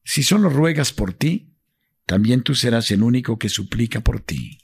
Si 0.04 0.23
solo 0.23 0.49
ruegas 0.50 0.92
por 0.92 1.14
ti, 1.14 1.54
también 2.04 2.42
tú 2.42 2.54
serás 2.54 2.90
el 2.90 3.02
único 3.02 3.38
que 3.38 3.49
suplica 3.49 4.00
por 4.00 4.21
ti. 4.21 4.59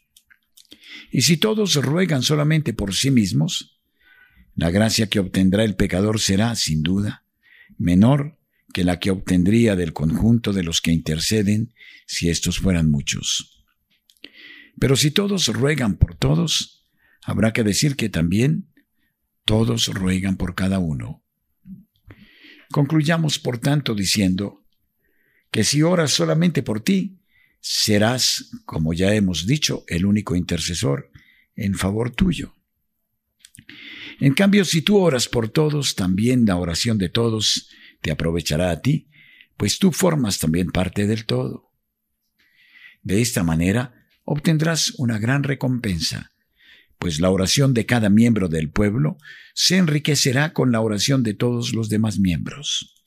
Y 1.10 1.22
si 1.22 1.36
todos 1.36 1.74
ruegan 1.74 2.22
solamente 2.22 2.72
por 2.72 2.94
sí 2.94 3.10
mismos, 3.10 3.80
la 4.54 4.70
gracia 4.70 5.08
que 5.08 5.20
obtendrá 5.20 5.64
el 5.64 5.74
pecador 5.74 6.20
será, 6.20 6.54
sin 6.54 6.82
duda, 6.82 7.24
menor 7.78 8.38
que 8.72 8.84
la 8.84 9.00
que 9.00 9.10
obtendría 9.10 9.74
del 9.74 9.92
conjunto 9.92 10.52
de 10.52 10.62
los 10.62 10.80
que 10.80 10.92
interceden 10.92 11.74
si 12.06 12.28
estos 12.28 12.58
fueran 12.58 12.90
muchos. 12.90 13.64
Pero 14.78 14.96
si 14.96 15.10
todos 15.10 15.48
ruegan 15.48 15.96
por 15.96 16.14
todos, 16.14 16.86
habrá 17.22 17.52
que 17.52 17.64
decir 17.64 17.96
que 17.96 18.08
también 18.08 18.68
todos 19.44 19.88
ruegan 19.88 20.36
por 20.36 20.54
cada 20.54 20.78
uno. 20.78 21.24
Concluyamos, 22.70 23.38
por 23.38 23.58
tanto, 23.58 23.94
diciendo 23.94 24.64
que 25.50 25.64
si 25.64 25.82
oras 25.82 26.12
solamente 26.12 26.62
por 26.62 26.80
ti, 26.80 27.19
serás, 27.60 28.50
como 28.64 28.92
ya 28.92 29.14
hemos 29.14 29.46
dicho, 29.46 29.84
el 29.86 30.06
único 30.06 30.34
intercesor 30.34 31.10
en 31.54 31.74
favor 31.74 32.10
tuyo. 32.10 32.54
En 34.18 34.34
cambio, 34.34 34.64
si 34.64 34.82
tú 34.82 34.98
oras 34.98 35.28
por 35.28 35.48
todos, 35.48 35.94
también 35.94 36.44
la 36.46 36.56
oración 36.56 36.98
de 36.98 37.08
todos 37.08 37.68
te 38.00 38.10
aprovechará 38.10 38.70
a 38.70 38.80
ti, 38.80 39.08
pues 39.56 39.78
tú 39.78 39.92
formas 39.92 40.38
también 40.38 40.70
parte 40.70 41.06
del 41.06 41.26
todo. 41.26 41.70
De 43.02 43.20
esta 43.20 43.42
manera, 43.42 44.06
obtendrás 44.24 44.92
una 44.98 45.18
gran 45.18 45.42
recompensa, 45.42 46.32
pues 46.98 47.20
la 47.20 47.30
oración 47.30 47.72
de 47.72 47.86
cada 47.86 48.10
miembro 48.10 48.48
del 48.48 48.70
pueblo 48.70 49.16
se 49.54 49.78
enriquecerá 49.78 50.52
con 50.52 50.70
la 50.70 50.80
oración 50.80 51.22
de 51.22 51.34
todos 51.34 51.72
los 51.72 51.88
demás 51.88 52.18
miembros, 52.18 53.02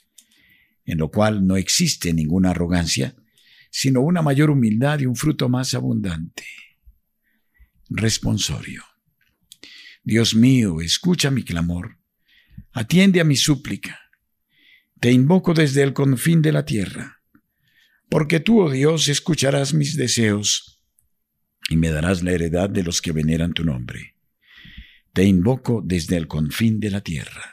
en 0.86 0.98
lo 0.98 1.10
cual 1.10 1.46
no 1.46 1.58
existe 1.58 2.14
ninguna 2.14 2.52
arrogancia, 2.52 3.16
sino 3.76 4.02
una 4.02 4.22
mayor 4.22 4.52
humildad 4.52 5.00
y 5.00 5.08
un 5.08 5.16
fruto 5.16 5.50
más 5.50 5.74
abundante. 5.74 6.46
Responsorio. 7.90 8.84
Dios 10.04 10.36
mío, 10.36 10.80
escucha 10.80 11.32
mi 11.32 11.44
clamor, 11.44 11.98
atiende 12.72 13.20
a 13.20 13.24
mi 13.24 13.36
súplica. 13.36 14.00
Te 15.00 15.12
invoco 15.12 15.56
desde 15.56 15.82
el 15.82 15.94
confín 15.94 16.44
de 16.44 16.52
la 16.52 16.66
tierra, 16.66 17.24
porque 18.10 18.40
tú, 18.40 18.62
oh 18.62 18.70
Dios, 18.70 19.08
escucharás 19.08 19.74
mis 19.74 19.98
deseos 19.98 20.80
y 21.68 21.76
me 21.76 21.90
darás 21.90 22.22
la 22.22 22.32
heredad 22.32 22.70
de 22.70 22.84
los 22.84 23.02
que 23.02 23.12
veneran 23.12 23.54
tu 23.54 23.66
nombre. 23.66 24.18
Te 25.14 25.24
invoco 25.24 25.82
desde 25.84 26.18
el 26.18 26.28
confín 26.28 26.80
de 26.80 26.92
la 26.92 27.02
tierra. 27.02 27.53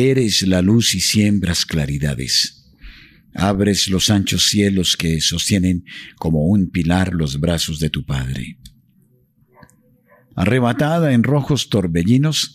Eres 0.00 0.42
la 0.42 0.62
luz 0.62 0.94
y 0.94 1.00
siembras 1.00 1.66
claridades. 1.66 2.70
Abres 3.34 3.88
los 3.88 4.10
anchos 4.10 4.46
cielos 4.46 4.96
que 4.96 5.20
sostienen 5.20 5.84
como 6.18 6.46
un 6.46 6.70
pilar 6.70 7.14
los 7.14 7.40
brazos 7.40 7.80
de 7.80 7.90
tu 7.90 8.06
Padre. 8.06 8.58
Arrebatada 10.36 11.14
en 11.14 11.24
rojos 11.24 11.68
torbellinos, 11.68 12.54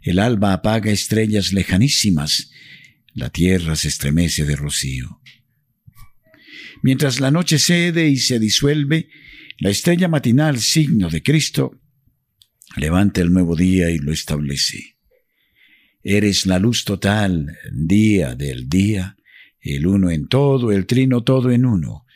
el 0.00 0.18
alba 0.18 0.54
apaga 0.54 0.90
estrellas 0.90 1.52
lejanísimas, 1.52 2.52
la 3.12 3.28
tierra 3.28 3.76
se 3.76 3.88
estremece 3.88 4.46
de 4.46 4.56
rocío. 4.56 5.20
Mientras 6.82 7.20
la 7.20 7.30
noche 7.30 7.58
cede 7.58 8.08
y 8.08 8.16
se 8.16 8.38
disuelve, 8.38 9.10
la 9.58 9.68
estrella 9.68 10.08
matinal, 10.08 10.58
signo 10.58 11.10
de 11.10 11.22
Cristo, 11.22 11.78
levanta 12.76 13.20
el 13.20 13.30
nuevo 13.30 13.56
día 13.56 13.90
y 13.90 13.98
lo 13.98 14.10
establece. 14.10 14.97
Eres 16.02 16.46
la 16.46 16.58
luz 16.58 16.84
total, 16.84 17.56
día 17.72 18.34
del 18.34 18.68
día, 18.68 19.16
el 19.60 19.86
uno 19.86 20.10
en 20.10 20.28
todo, 20.28 20.72
el 20.72 20.86
trino 20.86 21.24
todo 21.24 21.50
en 21.50 21.66
uno. 21.66 22.06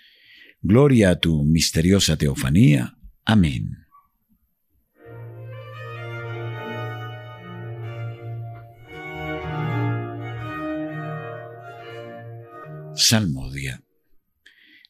Gloria 0.60 1.10
a 1.10 1.16
tu 1.18 1.44
misteriosa 1.44 2.16
teofanía. 2.16 2.96
Amén. 3.24 3.78
Salmodia. 12.94 13.82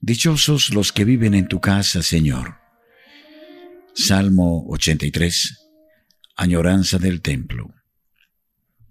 Dichosos 0.00 0.74
los 0.74 0.92
que 0.92 1.04
viven 1.04 1.34
en 1.34 1.48
tu 1.48 1.60
casa, 1.60 2.02
Señor. 2.02 2.56
Salmo 3.94 4.66
83. 4.68 5.58
Añoranza 6.36 6.98
del 6.98 7.22
templo. 7.22 7.72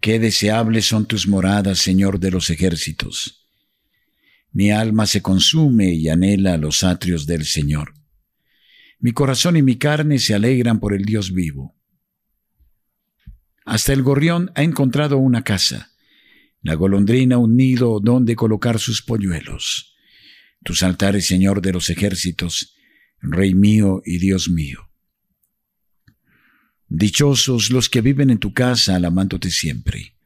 Qué 0.01 0.17
deseables 0.17 0.85
son 0.85 1.05
tus 1.05 1.27
moradas, 1.27 1.77
Señor 1.77 2.19
de 2.19 2.31
los 2.31 2.49
ejércitos. 2.49 3.47
Mi 4.51 4.71
alma 4.71 5.05
se 5.05 5.21
consume 5.21 5.93
y 5.93 6.09
anhela 6.09 6.57
los 6.57 6.83
atrios 6.83 7.27
del 7.27 7.45
Señor. 7.45 7.93
Mi 8.99 9.11
corazón 9.11 9.57
y 9.57 9.61
mi 9.61 9.77
carne 9.77 10.17
se 10.17 10.33
alegran 10.33 10.79
por 10.79 10.95
el 10.95 11.05
Dios 11.05 11.31
vivo. 11.31 11.75
Hasta 13.63 13.93
el 13.93 14.01
gorrión 14.01 14.51
ha 14.55 14.63
encontrado 14.63 15.19
una 15.19 15.43
casa, 15.43 15.91
la 16.63 16.73
golondrina 16.73 17.37
un 17.37 17.55
nido 17.55 17.99
donde 17.99 18.35
colocar 18.35 18.79
sus 18.79 19.03
polluelos. 19.03 19.95
Tus 20.63 20.81
altares, 20.81 21.27
Señor 21.27 21.61
de 21.61 21.73
los 21.73 21.91
ejércitos, 21.91 22.75
Rey 23.19 23.53
mío 23.53 24.01
y 24.03 24.17
Dios 24.17 24.49
mío. 24.49 24.90
Dichosos 26.93 27.69
los 27.69 27.87
que 27.87 28.01
viven 28.01 28.31
en 28.31 28.37
tu 28.37 28.53
casa 28.53 28.97
alabándote 28.97 29.49
siempre. 29.49 30.17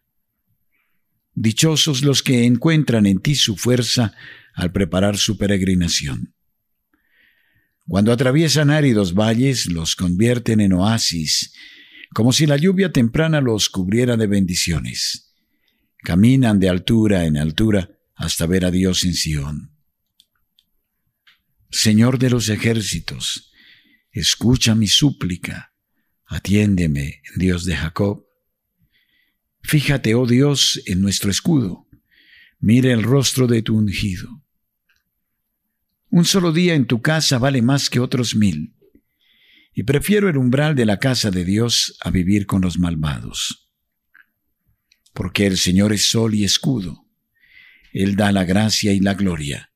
Dichosos 1.35 2.01
los 2.01 2.23
que 2.23 2.45
encuentran 2.45 3.05
en 3.05 3.19
ti 3.19 3.35
su 3.35 3.55
fuerza 3.55 4.15
al 4.55 4.71
preparar 4.71 5.15
su 5.15 5.37
peregrinación. 5.37 6.33
Cuando 7.87 8.11
atraviesan 8.11 8.71
áridos 8.71 9.13
valles, 9.13 9.67
los 9.67 9.95
convierten 9.95 10.59
en 10.59 10.73
oasis, 10.73 11.53
como 12.15 12.33
si 12.33 12.47
la 12.47 12.57
lluvia 12.57 12.91
temprana 12.91 13.41
los 13.41 13.69
cubriera 13.69 14.17
de 14.17 14.25
bendiciones. 14.25 15.35
Caminan 15.99 16.59
de 16.59 16.69
altura 16.69 17.25
en 17.25 17.37
altura 17.37 17.91
hasta 18.15 18.47
ver 18.47 18.65
a 18.65 18.71
Dios 18.71 19.03
en 19.03 19.13
Sión. 19.13 19.77
Señor 21.69 22.17
de 22.17 22.31
los 22.31 22.49
ejércitos, 22.49 23.51
escucha 24.11 24.73
mi 24.73 24.87
súplica, 24.87 25.74
atiéndeme, 26.25 27.21
Dios 27.35 27.65
de 27.65 27.75
Jacob. 27.75 28.25
Fíjate, 29.61 30.15
oh 30.15 30.25
Dios, 30.25 30.81
en 30.85 31.01
nuestro 31.01 31.31
escudo, 31.31 31.87
mira 32.59 32.91
el 32.91 33.03
rostro 33.03 33.47
de 33.47 33.61
tu 33.61 33.77
ungido. 33.77 34.43
Un 36.09 36.25
solo 36.25 36.51
día 36.51 36.75
en 36.75 36.85
tu 36.85 37.01
casa 37.01 37.37
vale 37.37 37.61
más 37.61 37.89
que 37.89 37.99
otros 37.99 38.35
mil, 38.35 38.75
y 39.73 39.83
prefiero 39.83 40.29
el 40.29 40.37
umbral 40.37 40.75
de 40.75 40.85
la 40.85 40.99
casa 40.99 41.31
de 41.31 41.43
Dios 41.43 41.97
a 42.01 42.09
vivir 42.09 42.45
con 42.45 42.61
los 42.61 42.79
malvados. 42.79 43.69
Porque 45.13 45.45
el 45.45 45.57
Señor 45.57 45.91
es 45.91 46.07
sol 46.09 46.33
y 46.33 46.43
escudo, 46.43 47.05
Él 47.91 48.15
da 48.15 48.31
la 48.31 48.45
gracia 48.45 48.93
y 48.93 48.99
la 48.99 49.13
gloria. 49.13 49.71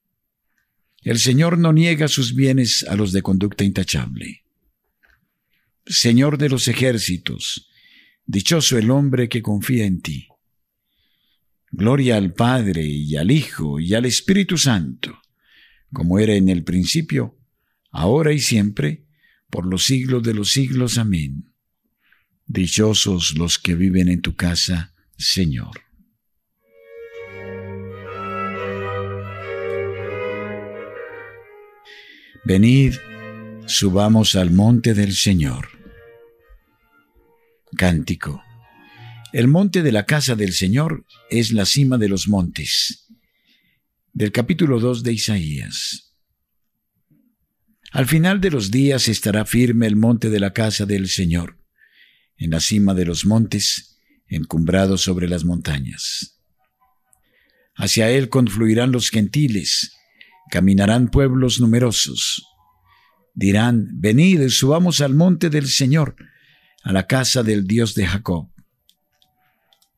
El 1.01 1.19
Señor 1.19 1.57
no 1.57 1.73
niega 1.73 2.07
sus 2.07 2.35
bienes 2.35 2.83
a 2.87 2.95
los 2.95 3.11
de 3.11 3.21
conducta 3.21 3.63
intachable. 3.63 4.43
Señor 5.91 6.37
de 6.37 6.49
los 6.49 6.67
ejércitos, 6.67 7.67
dichoso 8.23 8.77
el 8.77 8.91
hombre 8.91 9.27
que 9.27 9.41
confía 9.41 9.85
en 9.87 10.01
ti. 10.01 10.27
Gloria 11.71 12.15
al 12.15 12.31
Padre 12.31 12.85
y 12.85 13.15
al 13.15 13.31
Hijo 13.31 13.79
y 13.79 13.95
al 13.95 14.05
Espíritu 14.05 14.55
Santo, 14.55 15.19
como 15.91 16.19
era 16.19 16.35
en 16.35 16.47
el 16.47 16.63
principio, 16.63 17.39
ahora 17.89 18.33
y 18.33 18.39
siempre, 18.39 19.07
por 19.49 19.65
los 19.65 19.83
siglos 19.85 20.21
de 20.21 20.35
los 20.35 20.51
siglos. 20.51 20.99
Amén. 20.99 21.55
Dichosos 22.45 23.35
los 23.35 23.57
que 23.57 23.73
viven 23.73 24.09
en 24.09 24.21
tu 24.21 24.35
casa, 24.35 24.93
Señor. 25.17 25.81
Venid, 32.45 32.93
subamos 33.65 34.35
al 34.35 34.51
monte 34.51 34.93
del 34.93 35.13
Señor. 35.13 35.78
Cántico. 37.75 38.43
El 39.31 39.47
monte 39.47 39.83
de 39.83 39.91
la 39.91 40.05
casa 40.05 40.35
del 40.35 40.53
Señor 40.53 41.05
es 41.29 41.51
la 41.51 41.65
cima 41.65 41.97
de 41.97 42.09
los 42.09 42.27
montes. 42.27 43.07
Del 44.11 44.31
capítulo 44.31 44.79
2 44.79 45.03
de 45.03 45.13
Isaías. 45.13 46.15
Al 47.91 48.07
final 48.07 48.41
de 48.41 48.51
los 48.51 48.71
días 48.71 49.07
estará 49.07 49.45
firme 49.45 49.87
el 49.87 49.95
monte 49.95 50.29
de 50.29 50.39
la 50.39 50.51
casa 50.51 50.85
del 50.85 51.07
Señor, 51.07 51.57
en 52.37 52.51
la 52.51 52.59
cima 52.59 52.93
de 52.93 53.05
los 53.05 53.25
montes, 53.25 53.99
encumbrado 54.27 54.97
sobre 54.97 55.27
las 55.27 55.45
montañas. 55.45 56.41
Hacia 57.75 58.09
él 58.09 58.29
confluirán 58.29 58.91
los 58.91 59.09
gentiles, 59.09 59.95
caminarán 60.49 61.09
pueblos 61.09 61.59
numerosos. 61.59 62.45
Dirán, 63.33 63.89
venid, 63.93 64.49
subamos 64.49 65.01
al 65.01 65.13
monte 65.13 65.49
del 65.49 65.67
Señor, 65.67 66.15
a 66.83 66.93
la 66.93 67.07
casa 67.07 67.43
del 67.43 67.67
Dios 67.67 67.95
de 67.95 68.05
Jacob. 68.05 68.49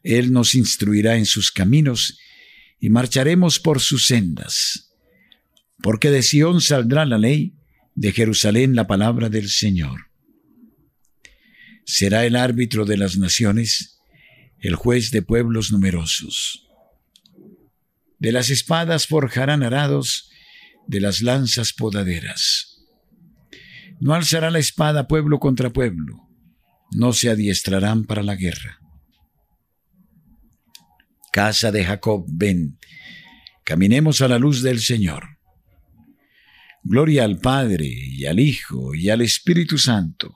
Él 0.04 0.32
nos 0.32 0.56
instruirá 0.56 1.18
en 1.18 1.26
sus 1.26 1.52
caminos 1.52 2.18
y 2.80 2.90
marcharemos 2.90 3.60
por 3.60 3.80
sus 3.80 4.08
sendas. 4.08 4.94
Porque 5.82 6.10
de 6.10 6.24
Sión 6.24 6.62
saldrá 6.62 7.06
la 7.06 7.18
ley, 7.18 7.56
de 7.96 8.12
Jerusalén 8.12 8.76
la 8.76 8.88
palabra 8.88 9.30
del 9.30 9.50
Señor. 9.50 10.08
Será 11.86 12.26
el 12.26 12.36
árbitro 12.36 12.86
de 12.86 12.98
las 12.98 13.18
naciones, 13.18 14.00
el 14.60 14.76
juez 14.76 15.12
de 15.12 15.22
pueblos 15.22 15.72
numerosos. 15.72 16.68
De 18.20 18.32
las 18.32 18.50
espadas 18.50 19.08
forjarán 19.08 19.64
arados, 19.64 20.30
de 20.88 21.02
las 21.02 21.22
lanzas 21.22 21.74
podaderas. 21.74 22.86
No 24.00 24.14
alzará 24.14 24.50
la 24.52 24.60
espada 24.60 25.08
pueblo 25.08 25.40
contra 25.40 25.72
pueblo, 25.72 26.31
no 26.92 27.14
se 27.14 27.30
adiestrarán 27.30 28.06
para 28.06 28.24
la 28.24 28.36
guerra. 28.36 28.80
Casa 31.32 31.72
de 31.72 31.86
Jacob, 31.86 32.26
ven, 32.28 32.78
caminemos 33.64 34.22
a 34.22 34.28
la 34.28 34.38
luz 34.38 34.62
del 34.62 34.80
Señor. 34.80 35.40
Gloria 36.84 37.24
al 37.24 37.40
Padre 37.40 37.88
y 37.88 38.26
al 38.26 38.40
Hijo 38.40 38.94
y 38.96 39.10
al 39.10 39.22
Espíritu 39.22 39.78
Santo, 39.78 40.36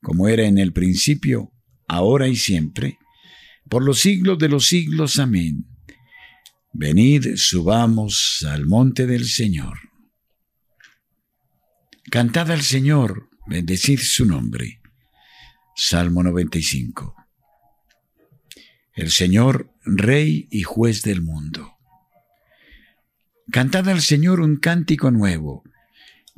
como 0.00 0.28
era 0.28 0.44
en 0.44 0.58
el 0.58 0.72
principio, 0.72 1.52
ahora 1.88 2.28
y 2.28 2.36
siempre, 2.36 2.98
por 3.68 3.84
los 3.84 4.00
siglos 4.00 4.38
de 4.38 4.48
los 4.48 4.66
siglos. 4.66 5.18
Amén. 5.18 5.66
Venid, 6.72 7.36
subamos 7.36 8.44
al 8.48 8.66
monte 8.66 9.06
del 9.06 9.26
Señor. 9.26 9.78
Cantad 12.10 12.50
al 12.50 12.62
Señor, 12.62 13.28
bendecid 13.46 13.98
su 13.98 14.24
nombre. 14.24 14.80
Salmo 15.78 16.22
95. 16.22 17.14
El 18.94 19.10
Señor, 19.10 19.74
Rey 19.84 20.48
y 20.50 20.62
Juez 20.62 21.02
del 21.02 21.20
mundo. 21.20 21.76
Cantad 23.52 23.86
al 23.90 24.00
Señor 24.00 24.40
un 24.40 24.56
cántico 24.56 25.10
nuevo. 25.10 25.64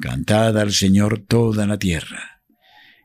Cantad 0.01 0.59
al 0.59 0.73
Señor 0.73 1.21
toda 1.21 1.69
la 1.69 1.79
tierra. 1.79 2.43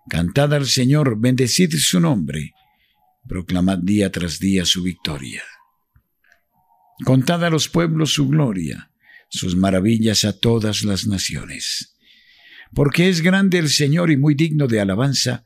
Cantad 0.09 0.51
al 0.55 0.65
Señor, 0.65 1.19
bendecid 1.19 1.75
su 1.75 1.99
nombre. 1.99 2.55
Proclamad 3.27 3.77
día 3.77 4.11
tras 4.11 4.39
día 4.39 4.65
su 4.65 4.81
victoria. 4.81 5.43
Contad 7.05 7.45
a 7.45 7.51
los 7.51 7.69
pueblos 7.69 8.11
su 8.11 8.27
gloria, 8.27 8.89
sus 9.29 9.55
maravillas 9.55 10.25
a 10.25 10.33
todas 10.39 10.83
las 10.83 11.05
naciones. 11.05 11.95
Porque 12.73 13.07
es 13.07 13.21
grande 13.21 13.59
el 13.59 13.69
Señor 13.69 14.09
y 14.09 14.17
muy 14.17 14.33
digno 14.33 14.65
de 14.65 14.81
alabanza, 14.81 15.45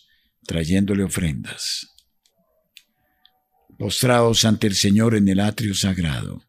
trayéndole 0.51 1.03
ofrendas. 1.03 1.95
Postraos 3.79 4.43
ante 4.43 4.67
el 4.67 4.75
Señor 4.75 5.15
en 5.15 5.29
el 5.29 5.39
atrio 5.39 5.73
sagrado. 5.73 6.43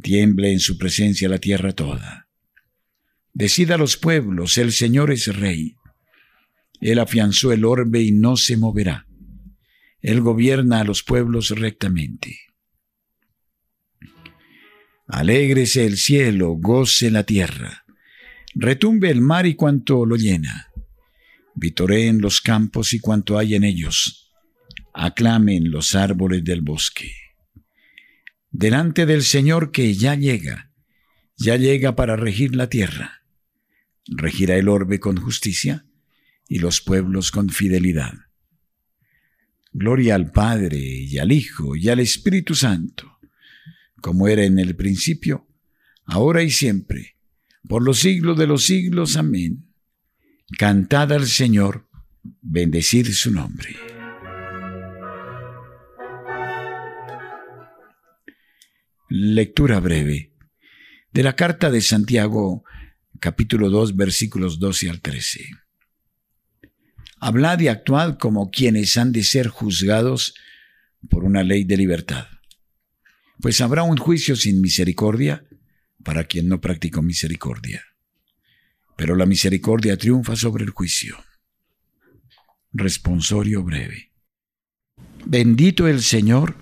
Tiemble 0.00 0.52
en 0.52 0.60
su 0.60 0.78
presencia 0.78 1.28
la 1.28 1.38
tierra 1.38 1.72
toda. 1.72 2.28
Decida 3.32 3.74
a 3.74 3.78
los 3.78 3.96
pueblos, 3.96 4.56
el 4.56 4.70
Señor 4.70 5.10
es 5.10 5.34
rey. 5.34 5.74
Él 6.80 7.00
afianzó 7.00 7.50
el 7.50 7.64
orbe 7.64 8.02
y 8.02 8.12
no 8.12 8.36
se 8.36 8.56
moverá. 8.56 9.08
Él 10.00 10.20
gobierna 10.20 10.78
a 10.78 10.84
los 10.84 11.02
pueblos 11.02 11.50
rectamente. 11.50 12.38
Alégrese 15.08 15.86
el 15.86 15.96
cielo, 15.96 16.50
goce 16.50 17.10
la 17.10 17.24
tierra, 17.24 17.84
retumbe 18.54 19.10
el 19.10 19.22
mar 19.22 19.44
y 19.44 19.56
cuanto 19.56 20.06
lo 20.06 20.14
llena, 20.14 20.67
vitoreen 21.58 22.20
los 22.20 22.40
campos 22.40 22.92
y 22.92 23.00
cuanto 23.00 23.38
hay 23.38 23.54
en 23.54 23.64
ellos, 23.64 24.32
aclamen 24.94 25.70
los 25.70 25.94
árboles 25.94 26.44
del 26.44 26.62
bosque. 26.62 27.12
Delante 28.50 29.06
del 29.06 29.22
Señor 29.22 29.70
que 29.72 29.94
ya 29.94 30.14
llega, 30.14 30.72
ya 31.36 31.56
llega 31.56 31.94
para 31.94 32.16
regir 32.16 32.56
la 32.56 32.68
tierra, 32.68 33.22
regirá 34.06 34.56
el 34.56 34.68
orbe 34.68 35.00
con 35.00 35.16
justicia 35.16 35.86
y 36.48 36.58
los 36.58 36.80
pueblos 36.80 37.30
con 37.30 37.50
fidelidad. 37.50 38.14
Gloria 39.72 40.14
al 40.14 40.32
Padre 40.32 40.78
y 40.78 41.18
al 41.18 41.30
Hijo 41.30 41.76
y 41.76 41.88
al 41.88 42.00
Espíritu 42.00 42.54
Santo 42.54 43.18
como 44.00 44.28
era 44.28 44.44
en 44.44 44.58
el 44.58 44.76
principio, 44.76 45.46
ahora 46.04 46.42
y 46.42 46.50
siempre, 46.50 47.16
por 47.68 47.82
los 47.82 47.98
siglos 47.98 48.38
de 48.38 48.46
los 48.46 48.64
siglos. 48.64 49.16
Amén. 49.16 49.67
Cantad 50.56 51.12
al 51.12 51.26
Señor, 51.26 51.88
bendecid 52.40 53.08
su 53.12 53.30
nombre. 53.30 53.76
Lectura 59.10 59.80
breve 59.80 60.32
de 61.12 61.22
la 61.22 61.34
carta 61.34 61.70
de 61.70 61.80
Santiago, 61.80 62.64
capítulo 63.20 63.70
2, 63.70 63.96
versículos 63.96 64.58
12 64.58 64.90
al 64.90 65.00
13. 65.00 65.50
Hablad 67.20 67.60
y 67.60 67.68
actuad 67.68 68.18
como 68.18 68.50
quienes 68.50 68.96
han 68.96 69.12
de 69.12 69.24
ser 69.24 69.48
juzgados 69.48 70.34
por 71.10 71.24
una 71.24 71.42
ley 71.42 71.64
de 71.64 71.76
libertad 71.76 72.26
pues 73.40 73.60
habrá 73.60 73.82
un 73.82 73.96
juicio 73.96 74.36
sin 74.36 74.60
misericordia 74.60 75.44
para 76.04 76.24
quien 76.24 76.48
no 76.48 76.60
practicó 76.60 77.02
misericordia. 77.02 77.84
Pero 78.98 79.14
la 79.14 79.26
misericordia 79.26 79.96
triunfa 79.96 80.34
sobre 80.34 80.64
el 80.64 80.70
juicio. 80.70 81.16
Responsorio 82.72 83.62
breve. 83.62 84.10
Bendito 85.24 85.86
el 85.86 86.02
Señor, 86.02 86.56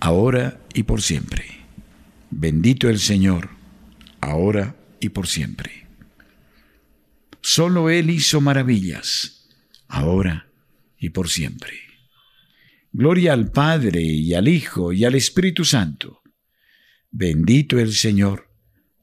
ahora 0.00 0.58
y 0.72 0.84
por 0.84 1.02
siempre. 1.02 1.44
Bendito 2.30 2.88
el 2.88 2.98
Señor, 2.98 3.50
ahora 4.22 4.74
y 5.00 5.10
por 5.10 5.26
siempre. 5.26 5.86
Solo 7.42 7.90
Él 7.90 8.08
hizo 8.08 8.40
maravillas, 8.40 9.46
ahora 9.86 10.48
y 10.98 11.10
por 11.10 11.28
siempre. 11.28 11.74
Gloria 12.90 13.34
al 13.34 13.52
Padre 13.52 14.00
y 14.00 14.32
al 14.32 14.48
Hijo 14.48 14.94
y 14.94 15.04
al 15.04 15.14
Espíritu 15.14 15.62
Santo. 15.62 16.22
Bendito 17.10 17.78
el 17.78 17.92
Señor, 17.92 18.48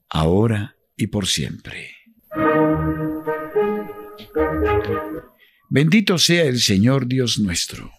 ahora 0.10 0.76
y 0.98 1.06
por 1.06 1.28
siempre. 1.28 2.03
Bendito 5.70 6.18
sea 6.18 6.44
el 6.44 6.60
Señor 6.60 7.08
Dios 7.08 7.40
nuestro. 7.40 7.92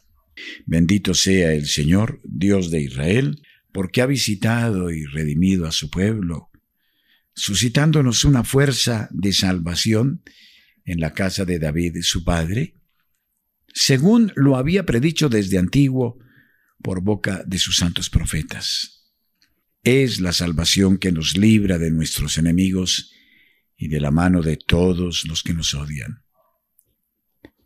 Bendito 0.66 1.14
sea 1.14 1.52
el 1.52 1.66
Señor 1.66 2.20
Dios 2.24 2.70
de 2.70 2.82
Israel, 2.82 3.42
porque 3.72 4.00
ha 4.00 4.06
visitado 4.06 4.90
y 4.92 5.04
redimido 5.06 5.66
a 5.66 5.72
su 5.72 5.90
pueblo, 5.90 6.50
suscitándonos 7.34 8.24
una 8.24 8.44
fuerza 8.44 9.08
de 9.10 9.32
salvación 9.32 10.22
en 10.84 11.00
la 11.00 11.12
casa 11.12 11.44
de 11.44 11.58
David 11.58 11.96
su 12.02 12.24
padre, 12.24 12.76
según 13.72 14.32
lo 14.36 14.56
había 14.56 14.86
predicho 14.86 15.28
desde 15.28 15.58
antiguo 15.58 16.18
por 16.80 17.00
boca 17.00 17.42
de 17.44 17.58
sus 17.58 17.76
santos 17.78 18.08
profetas. 18.08 19.10
Es 19.82 20.20
la 20.20 20.32
salvación 20.32 20.98
que 20.98 21.10
nos 21.10 21.36
libra 21.36 21.78
de 21.78 21.90
nuestros 21.90 22.38
enemigos 22.38 23.12
y 23.76 23.88
de 23.88 24.00
la 24.00 24.12
mano 24.12 24.42
de 24.42 24.56
todos 24.56 25.24
los 25.26 25.42
que 25.42 25.54
nos 25.54 25.74
odian. 25.74 26.23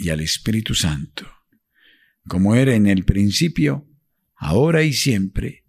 y 0.00 0.10
al 0.10 0.20
Espíritu 0.20 0.76
Santo, 0.76 1.28
como 2.28 2.54
era 2.54 2.72
en 2.72 2.86
el 2.86 3.04
principio, 3.04 3.84
ahora 4.36 4.84
y 4.84 4.92
siempre, 4.92 5.64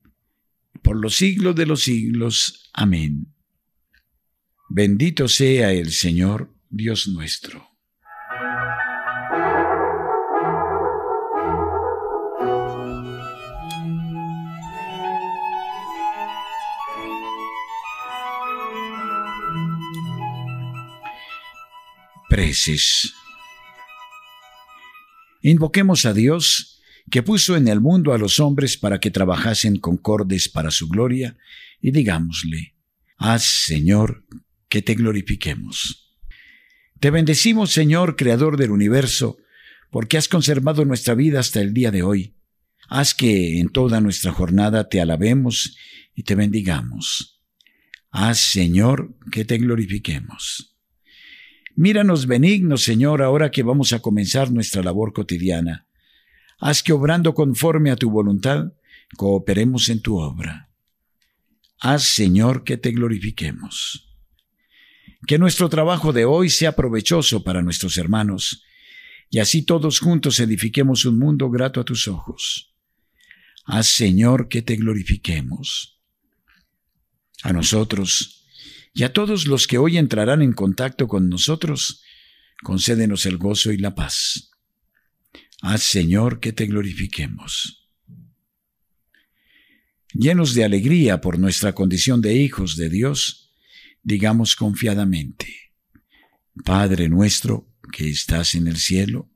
por 0.83 1.01
los 1.01 1.15
siglos 1.15 1.55
de 1.55 1.65
los 1.65 1.81
siglos. 1.81 2.69
Amén. 2.73 3.33
Bendito 4.69 5.27
sea 5.27 5.73
el 5.73 5.91
Señor 5.91 6.53
Dios 6.69 7.07
nuestro. 7.07 7.67
Preces. 22.29 23.18
Invoquemos 25.41 26.05
a 26.05 26.13
Dios, 26.13 26.81
que 27.09 27.23
puso 27.23 27.55
en 27.55 27.67
el 27.67 27.81
mundo 27.81 28.13
a 28.13 28.17
los 28.17 28.39
hombres 28.39 28.77
para 28.77 28.99
que 28.99 29.11
trabajasen 29.11 29.77
concordes 29.77 30.49
para 30.49 30.71
su 30.71 30.87
gloria, 30.87 31.37
y 31.81 31.91
digámosle, 31.91 32.75
haz, 33.17 33.45
Señor, 33.65 34.25
que 34.67 34.81
te 34.81 34.95
glorifiquemos. 34.95 36.15
Te 36.99 37.09
bendecimos, 37.11 37.71
Señor, 37.71 38.15
Creador 38.15 38.57
del 38.57 38.71
universo, 38.71 39.37
porque 39.89 40.17
has 40.17 40.27
conservado 40.27 40.85
nuestra 40.85 41.15
vida 41.15 41.39
hasta 41.39 41.61
el 41.61 41.73
día 41.73 41.91
de 41.91 42.03
hoy. 42.03 42.35
Haz 42.89 43.13
que 43.13 43.59
en 43.59 43.69
toda 43.69 44.01
nuestra 44.01 44.31
jornada 44.31 44.89
te 44.89 44.99
alabemos 44.99 45.77
y 46.13 46.23
te 46.23 46.35
bendigamos. 46.35 47.41
Haz, 48.11 48.39
Señor, 48.39 49.15
que 49.31 49.45
te 49.45 49.57
glorifiquemos. 49.57 50.78
Míranos 51.79 52.27
benigno, 52.27 52.75
Señor, 52.75 53.21
ahora 53.21 53.51
que 53.51 53.63
vamos 53.63 53.93
a 53.93 53.99
comenzar 53.99 54.51
nuestra 54.51 54.83
labor 54.83 55.13
cotidiana. 55.13 55.87
Haz 56.59 56.83
que 56.83 56.91
obrando 56.91 57.33
conforme 57.33 57.89
a 57.89 57.95
tu 57.95 58.09
voluntad, 58.09 58.73
cooperemos 59.15 59.87
en 59.87 60.01
tu 60.01 60.17
obra. 60.17 60.69
Haz, 61.79 62.03
Señor, 62.03 62.65
que 62.65 62.75
te 62.75 62.91
glorifiquemos. 62.91 64.13
Que 65.25 65.37
nuestro 65.39 65.69
trabajo 65.69 66.11
de 66.11 66.25
hoy 66.25 66.49
sea 66.49 66.75
provechoso 66.75 67.45
para 67.45 67.61
nuestros 67.61 67.97
hermanos, 67.97 68.61
y 69.29 69.39
así 69.39 69.61
todos 69.61 69.99
juntos 69.99 70.37
edifiquemos 70.41 71.05
un 71.05 71.17
mundo 71.17 71.49
grato 71.49 71.79
a 71.79 71.85
tus 71.85 72.09
ojos. 72.09 72.75
Haz, 73.63 73.87
Señor, 73.87 74.49
que 74.49 74.61
te 74.61 74.75
glorifiquemos. 74.75 75.97
A 77.41 77.53
nosotros, 77.53 78.38
y 78.99 79.03
a 79.03 79.13
todos 79.13 79.47
los 79.47 79.65
que 79.65 79.77
hoy 79.77 79.97
entrarán 79.97 80.41
en 80.41 80.51
contacto 80.51 81.07
con 81.07 81.29
nosotros, 81.29 82.03
concédenos 82.61 83.25
el 83.25 83.37
gozo 83.37 83.71
y 83.71 83.77
la 83.77 83.95
paz. 83.95 84.51
Haz, 85.61 85.83
Señor, 85.83 86.41
que 86.41 86.51
te 86.51 86.65
glorifiquemos. 86.65 87.87
Llenos 90.11 90.53
de 90.53 90.65
alegría 90.65 91.21
por 91.21 91.39
nuestra 91.39 91.73
condición 91.73 92.19
de 92.19 92.33
hijos 92.33 92.75
de 92.75 92.89
Dios, 92.89 93.55
digamos 94.03 94.57
confiadamente, 94.57 95.47
Padre 96.65 97.07
nuestro 97.07 97.69
que 97.93 98.09
estás 98.09 98.53
en 98.53 98.67
el 98.67 98.75
cielo, 98.75 99.31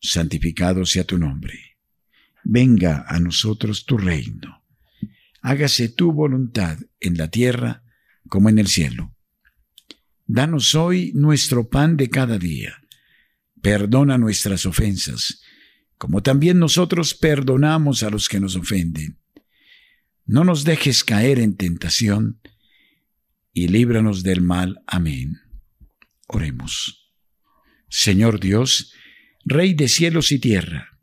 santificado 0.00 0.86
sea 0.86 1.04
tu 1.04 1.18
nombre. 1.18 1.76
Venga 2.42 3.04
a 3.06 3.20
nosotros 3.20 3.84
tu 3.84 3.98
reino. 3.98 4.64
Hágase 5.42 5.90
tu 5.90 6.10
voluntad 6.10 6.78
en 7.00 7.18
la 7.18 7.28
tierra 7.28 7.82
como 8.28 8.48
en 8.48 8.58
el 8.58 8.68
cielo. 8.68 9.14
Danos 10.26 10.74
hoy 10.74 11.12
nuestro 11.14 11.68
pan 11.68 11.96
de 11.96 12.10
cada 12.10 12.38
día. 12.38 12.76
Perdona 13.62 14.18
nuestras 14.18 14.66
ofensas, 14.66 15.40
como 15.96 16.22
también 16.22 16.58
nosotros 16.58 17.14
perdonamos 17.14 18.02
a 18.02 18.10
los 18.10 18.28
que 18.28 18.38
nos 18.38 18.54
ofenden. 18.54 19.18
No 20.26 20.44
nos 20.44 20.64
dejes 20.64 21.02
caer 21.02 21.38
en 21.38 21.56
tentación, 21.56 22.40
y 23.52 23.68
líbranos 23.68 24.22
del 24.22 24.42
mal. 24.42 24.80
Amén. 24.86 25.40
Oremos. 26.28 27.10
Señor 27.88 28.38
Dios, 28.38 28.92
Rey 29.44 29.72
de 29.72 29.88
cielos 29.88 30.30
y 30.30 30.38
tierra, 30.38 31.00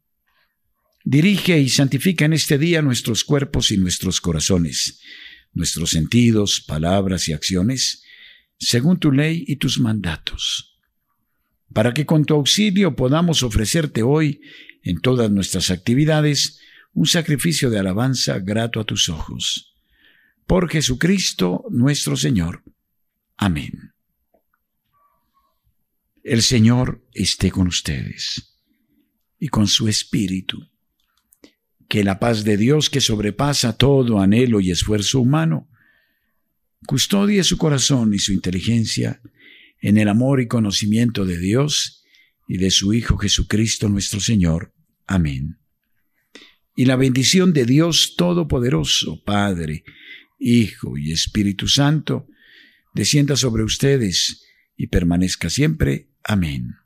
dirige 1.03 1.59
y 1.59 1.69
santifica 1.69 2.25
en 2.25 2.33
este 2.33 2.59
día 2.59 2.83
nuestros 2.83 3.23
cuerpos 3.23 3.71
y 3.71 3.77
nuestros 3.77 4.21
corazones 4.21 5.01
nuestros 5.56 5.89
sentidos, 5.89 6.62
palabras 6.62 7.28
y 7.28 7.34
acciones, 7.34 8.04
según 8.60 9.00
tu 9.00 9.12
ley 9.12 9.44
y 9.48 9.56
tus 9.56 9.80
mandatos, 9.80 10.78
para 11.74 11.94
que 11.94 12.06
con 12.06 12.26
tu 12.26 12.36
auxilio 12.36 12.96
podamos 12.96 13.41
ofrecerte 13.41 14.04
hoy, 14.04 14.41
en 14.84 15.00
todas 15.02 15.32
nuestras 15.32 15.72
actividades, 15.72 16.60
un 16.94 17.08
sacrificio 17.08 17.70
de 17.70 17.80
alabanza 17.80 18.38
grato 18.39 18.80
a 18.80 18.84
tus 18.84 19.10
ojos. 19.10 19.74
Por 20.46 20.70
Jesucristo 20.70 21.65
nuestro 21.72 22.15
Señor. 22.15 22.63
Amén. 23.36 23.94
El 26.24 26.41
Señor 26.41 27.04
esté 27.13 27.52
con 27.52 27.68
ustedes 27.68 28.60
y 29.39 29.48
con 29.48 29.68
su 29.68 29.88
Espíritu 29.88 30.70
que 31.88 32.04
la 32.04 32.19
paz 32.19 32.43
de 32.43 32.58
Dios 32.58 32.89
que 32.89 33.02
sobrepasa 33.02 33.78
todo 33.78 34.19
anhelo 34.19 34.60
y 34.60 34.71
esfuerzo 34.71 35.19
humano, 35.19 35.69
custodie 36.86 37.43
su 37.43 37.58
corazón 37.58 38.13
y 38.13 38.19
su 38.19 38.34
inteligencia 38.34 39.21
en 39.82 39.98
el 39.98 40.08
amor 40.08 40.41
y 40.41 40.48
conocimiento 40.48 41.26
de 41.26 41.38
Dios 41.38 42.04
y 42.48 42.58
de 42.58 42.71
su 42.71 42.93
Hijo 42.93 43.17
Jesucristo 43.17 43.89
nuestro 43.89 44.19
Señor. 44.19 44.74
Amén. 45.08 45.58
Y 46.76 46.86
la 46.86 46.95
bendición 46.95 47.54
de 47.54 47.65
Dios 47.65 48.15
Todopoderoso, 48.17 49.24
Padre, 49.24 49.84
Hijo 50.39 50.98
y 50.98 51.12
Espíritu 51.12 51.67
Santo, 51.67 52.28
descienda 52.93 53.36
sobre 53.36 53.63
ustedes 53.63 54.45
y 54.76 54.88
permanezca 54.88 55.50
siempre. 55.50 56.10
Amén. 56.24 56.85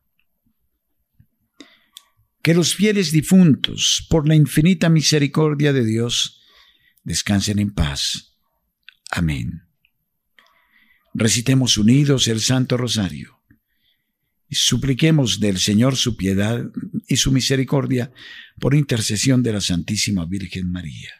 Que 2.42 2.54
los 2.54 2.76
fieles 2.76 3.12
difuntos, 3.12 4.08
por 4.10 4.28
la 4.28 4.36
infinita 4.36 4.90
misericordia 4.90 5.74
de 5.74 5.86
Dios, 5.86 6.42
descansen 7.04 7.60
en 7.60 7.74
paz. 7.74 8.38
Amén. 9.12 9.64
Recitemos 11.14 11.78
unidos 11.78 12.28
el 12.28 12.40
Santo 12.40 12.78
Rosario 12.78 13.40
y 14.48 14.56
supliquemos 14.56 15.40
del 15.40 15.60
Señor 15.60 15.96
su 15.96 16.16
piedad 16.16 16.66
y 17.08 17.18
su 17.18 17.32
misericordia 17.32 18.12
por 18.60 18.74
intercesión 18.74 19.44
de 19.44 19.54
la 19.54 19.62
Santísima 19.62 20.26
Virgen 20.26 20.72
María. 20.72 21.12